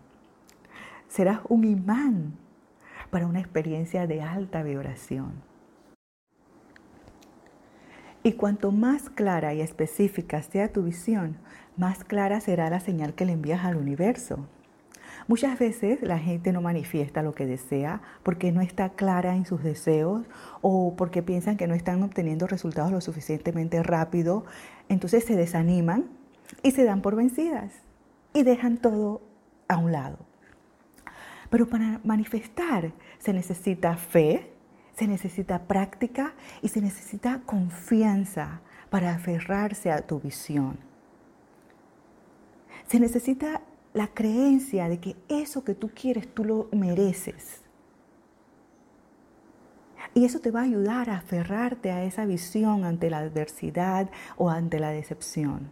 Serás 1.07 1.39
un 1.49 1.65
imán 1.65 2.33
para 3.11 3.27
una 3.27 3.39
experiencia 3.39 4.07
de 4.07 4.21
alta 4.21 4.63
vibración. 4.63 5.33
Y 8.25 8.33
cuanto 8.33 8.71
más 8.71 9.11
clara 9.11 9.53
y 9.53 9.61
específica 9.61 10.41
sea 10.41 10.73
tu 10.73 10.81
visión, 10.81 11.37
más 11.77 12.03
clara 12.03 12.39
será 12.39 12.71
la 12.71 12.79
señal 12.79 13.13
que 13.13 13.23
le 13.23 13.33
envías 13.33 13.63
al 13.63 13.75
universo. 13.75 14.47
Muchas 15.27 15.59
veces 15.59 16.01
la 16.01 16.17
gente 16.17 16.51
no 16.51 16.59
manifiesta 16.59 17.21
lo 17.21 17.35
que 17.35 17.45
desea 17.45 18.01
porque 18.23 18.51
no 18.51 18.61
está 18.61 18.89
clara 18.89 19.35
en 19.35 19.45
sus 19.45 19.61
deseos 19.61 20.25
o 20.61 20.95
porque 20.97 21.21
piensan 21.21 21.55
que 21.55 21.67
no 21.67 21.75
están 21.75 22.01
obteniendo 22.01 22.47
resultados 22.47 22.91
lo 22.91 22.99
suficientemente 22.99 23.83
rápido. 23.83 24.43
Entonces 24.89 25.23
se 25.23 25.35
desaniman 25.35 26.05
y 26.63 26.71
se 26.71 26.83
dan 26.83 27.03
por 27.03 27.15
vencidas 27.15 27.73
y 28.33 28.41
dejan 28.41 28.77
todo 28.77 29.21
a 29.67 29.77
un 29.77 29.91
lado. 29.91 30.17
Pero 31.51 31.67
para 31.67 32.01
manifestar 32.03 32.91
se 33.19 33.33
necesita 33.33 33.97
fe, 33.97 34.51
se 34.95 35.07
necesita 35.07 35.67
práctica 35.67 36.33
y 36.61 36.69
se 36.69 36.81
necesita 36.81 37.41
confianza 37.45 38.61
para 38.89 39.13
aferrarse 39.13 39.91
a 39.91 40.01
tu 40.01 40.19
visión. 40.19 40.77
Se 42.87 42.99
necesita 42.99 43.61
la 43.93 44.07
creencia 44.07 44.87
de 44.87 44.99
que 44.99 45.15
eso 45.27 45.63
que 45.63 45.75
tú 45.75 45.91
quieres 45.93 46.33
tú 46.33 46.45
lo 46.45 46.69
mereces. 46.71 47.61
Y 50.13 50.23
eso 50.23 50.39
te 50.39 50.51
va 50.51 50.61
a 50.61 50.63
ayudar 50.63 51.09
a 51.09 51.17
aferrarte 51.17 51.91
a 51.91 52.03
esa 52.03 52.25
visión 52.25 52.85
ante 52.85 53.09
la 53.09 53.17
adversidad 53.17 54.09
o 54.37 54.49
ante 54.49 54.79
la 54.79 54.91
decepción. 54.91 55.71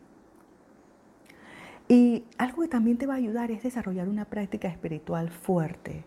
Y 1.88 2.25
algo 2.38 2.63
que 2.63 2.67
también 2.67 2.97
te 2.97 3.05
va 3.05 3.13
a 3.13 3.17
ayudar 3.17 3.51
es 3.51 3.63
desarrollar 3.63 4.09
una 4.09 4.25
práctica 4.25 4.67
espiritual 4.67 5.29
fuerte. 5.29 6.03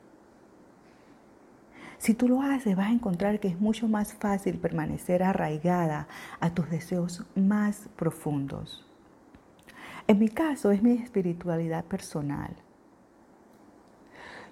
Si 1.99 2.15
tú 2.15 2.29
lo 2.29 2.43
haces, 2.43 2.77
vas 2.77 2.89
a 2.89 2.93
encontrar 2.93 3.41
que 3.41 3.49
es 3.49 3.61
mucho 3.61 3.89
más 3.89 4.15
fácil 4.15 4.59
permanecer 4.59 5.23
arraigada 5.23 6.07
a 6.41 6.51
tus 6.51 6.69
deseos 6.71 7.25
más 7.35 7.89
profundos. 7.97 8.87
En 10.07 10.19
mi 10.19 10.29
caso 10.29 10.71
es 10.71 10.83
mi 10.83 10.93
espiritualidad 10.93 11.85
personal. 11.85 12.55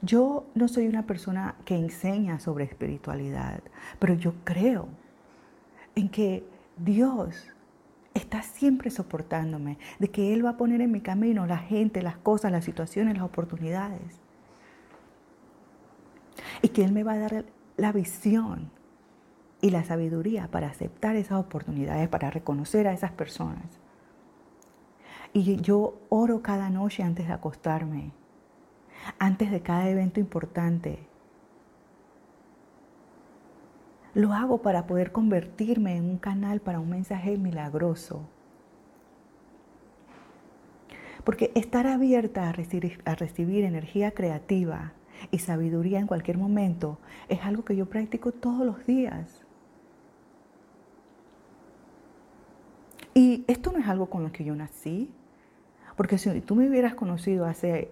Yo 0.03 0.47
no 0.55 0.69
soy 0.69 0.87
una 0.87 1.07
persona 1.07 1.55
que 1.65 1.77
enseña 1.77 2.41
sobre 2.41 2.65
espiritualidad, 2.65 3.63
pero 3.99 4.15
yo 4.15 4.35
creo 4.45 4.89
en 5.95 6.09
que 6.09 6.45
Dios 6.77 7.47
está 8.15 8.43
siempre 8.43 8.91
soportándome, 8.91 9.79
de 9.99 10.11
que 10.11 10.35
Él 10.35 10.45
va 10.45 10.51
a 10.51 10.57
poner 10.57 10.81
en 10.81 10.93
mi 10.93 11.01
camino 11.01 11.47
la 11.47 11.59
gente, 11.59 12.03
las 12.03 12.17
cosas, 12.17 12.53
las 12.53 12.65
situaciones, 12.65 13.15
las 13.15 13.25
oportunidades. 13.25 14.24
Que 16.75 16.85
Él 16.85 16.93
me 16.93 17.05
va 17.05 17.13
a 17.13 17.19
dar 17.19 17.45
la 17.79 17.93
visión 17.93 18.71
y 19.63 19.71
la 19.71 19.83
sabiduría 19.83 20.49
para 20.51 20.67
aceptar 20.67 21.17
esas 21.17 21.39
oportunidades, 21.39 22.09
para 22.09 22.31
reconocer 22.31 22.87
a 22.87 22.93
esas 22.93 23.13
personas. 23.13 23.65
Y 25.33 25.57
yo 25.63 26.01
oro 26.11 26.43
cada 26.43 26.69
noche 26.69 27.03
antes 27.03 27.27
de 27.27 27.33
acostarme, 27.33 28.13
antes 29.19 29.51
de 29.51 29.63
cada 29.63 29.89
evento 29.89 30.21
importante. 30.21 30.99
Lo 34.13 34.33
hago 34.33 34.61
para 34.61 34.87
poder 34.87 35.13
convertirme 35.13 35.97
en 35.97 36.05
un 36.05 36.19
canal 36.19 36.61
para 36.61 36.79
un 36.79 36.91
mensaje 36.91 37.39
milagroso. 37.39 38.29
Porque 41.25 41.53
estar 41.55 41.87
abierta 41.87 42.49
a 42.49 42.53
recibir, 42.53 43.01
a 43.07 43.15
recibir 43.15 43.65
energía 43.65 44.11
creativa 44.11 44.93
y 45.31 45.39
sabiduría 45.39 45.99
en 45.99 46.07
cualquier 46.07 46.39
momento 46.39 46.99
es 47.29 47.43
algo 47.43 47.65
que 47.65 47.77
yo 47.77 47.87
practico 47.87 48.33
todos 48.33 48.65
los 48.67 48.87
días. 48.87 49.45
Y 53.15 53.45
esto 53.47 53.71
no 53.73 53.79
es 53.79 53.87
algo 53.87 54.11
con 54.11 54.25
lo 54.25 54.33
que 54.33 54.45
yo 54.45 54.57
nací, 54.57 55.11
porque 55.97 56.19
si 56.19 56.41
tú 56.41 56.57
me 56.57 56.69
hubieras 56.69 56.95
conocido 56.95 57.47
hace, 57.47 57.91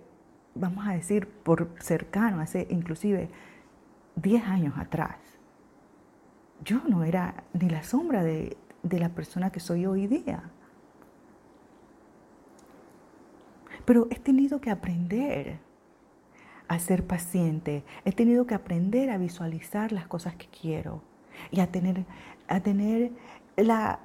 vamos 0.55 0.87
a 0.87 0.93
decir, 0.93 1.29
por 1.29 1.71
cercano, 1.79 2.41
hace 2.41 2.67
inclusive 2.71 3.31
10 4.17 4.45
años 4.45 4.75
atrás, 4.77 5.17
yo 6.65 6.81
no 6.89 7.05
era 7.05 7.45
ni 7.53 7.69
la 7.69 7.85
sombra 7.85 8.25
de, 8.25 8.57
de 8.83 8.99
la 8.99 9.11
persona 9.11 9.51
que 9.51 9.61
soy 9.61 9.87
hoy 9.87 10.09
día. 10.09 10.43
Pero 13.85 14.09
he 14.11 14.19
tenido 14.19 14.61
que 14.61 14.71
aprender 14.71 15.59
a 16.75 16.79
ser 16.79 17.07
paciente, 17.07 17.85
he 18.05 18.13
tenido 18.13 18.47
que 18.47 18.55
aprender 18.55 19.11
a 19.11 19.19
visualizar 19.19 19.93
las 19.93 20.07
cosas 20.07 20.35
que 20.37 20.47
quiero 20.47 21.03
y 21.51 21.61
a 21.61 21.67
tener, 21.69 22.05
a 22.49 22.61
tener 22.61 23.13
la, 23.57 24.01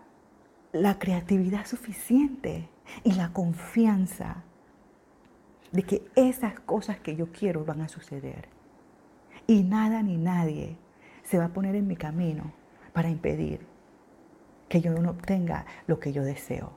la 0.71 0.99
creatividad 0.99 1.65
suficiente 1.65 2.69
y 3.03 3.13
la 3.13 3.34
confianza 3.34 4.43
de 5.71 5.84
que 5.84 6.08
esas 6.15 6.60
cosas 6.62 6.99
que 6.99 7.15
yo 7.15 7.32
quiero 7.32 7.65
van 7.65 7.82
a 7.82 7.88
suceder. 7.88 8.47
Y 9.45 9.63
nada 9.63 10.01
ni 10.01 10.17
nadie 10.17 10.77
se 11.23 11.38
va 11.38 11.45
a 11.45 11.53
poner 11.53 11.75
en 11.75 11.88
mi 11.88 11.95
camino 11.95 12.53
para 12.93 13.10
impedir 13.10 13.65
que 14.69 14.82
yo 14.82 14.93
no 14.93 15.12
obtenga 15.12 15.65
lo 15.88 15.99
que 15.99 16.12
yo 16.12 16.23
deseo. 16.23 16.73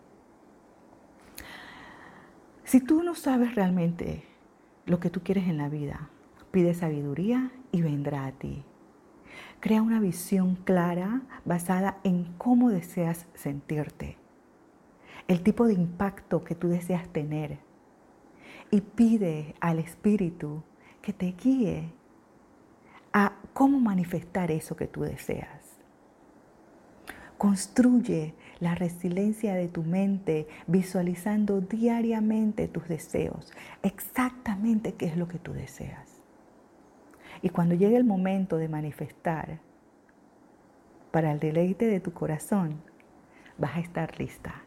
Si 2.65 2.81
tú 2.81 3.03
no 3.03 3.15
sabes 3.15 3.55
realmente 3.55 4.30
lo 4.91 4.99
que 4.99 5.09
tú 5.09 5.21
quieres 5.23 5.47
en 5.47 5.57
la 5.57 5.69
vida. 5.69 6.11
Pide 6.51 6.75
sabiduría 6.75 7.53
y 7.71 7.81
vendrá 7.81 8.27
a 8.27 8.33
ti. 8.33 8.65
Crea 9.61 9.83
una 9.83 10.01
visión 10.01 10.57
clara 10.57 11.23
basada 11.45 11.99
en 12.03 12.25
cómo 12.39 12.71
deseas 12.71 13.27
sentirte, 13.35 14.17
el 15.29 15.43
tipo 15.43 15.67
de 15.69 15.75
impacto 15.75 16.43
que 16.43 16.57
tú 16.57 16.69
deseas 16.69 17.09
tener 17.09 17.59
y 18.73 18.81
pide 18.81 19.55
al 19.61 19.79
Espíritu 19.79 20.65
que 21.03 21.13
te 21.13 21.37
guíe 21.41 21.93
a 23.13 23.37
cómo 23.53 23.79
manifestar 23.79 24.51
eso 24.51 24.75
que 24.75 24.89
tú 24.89 25.03
deseas. 25.03 25.79
Construye 27.39 28.35
la 28.61 28.75
resiliencia 28.75 29.55
de 29.55 29.69
tu 29.69 29.83
mente 29.83 30.47
visualizando 30.67 31.61
diariamente 31.61 32.69
tus 32.69 32.87
deseos, 32.89 33.53
exactamente 33.83 34.95
qué 34.95 35.07
es 35.07 35.17
lo 35.17 35.29
que 35.29 35.39
tú 35.39 35.53
deseas. 35.53 36.21
Y 37.43 37.49
cuando 37.49 37.75
llegue 37.75 37.97
el 37.97 38.05
momento 38.05 38.59
de 38.59 38.69
manifestar 38.69 39.59
para 41.11 41.33
el 41.33 41.41
deleite 41.41 41.87
de 41.87 42.01
tu 42.01 42.13
corazón, 42.13 42.83
vas 43.59 43.77
a 43.77 43.81
estar 43.81 44.19
lista, 44.19 44.63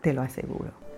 te 0.00 0.12
lo 0.12 0.22
aseguro. 0.22 0.89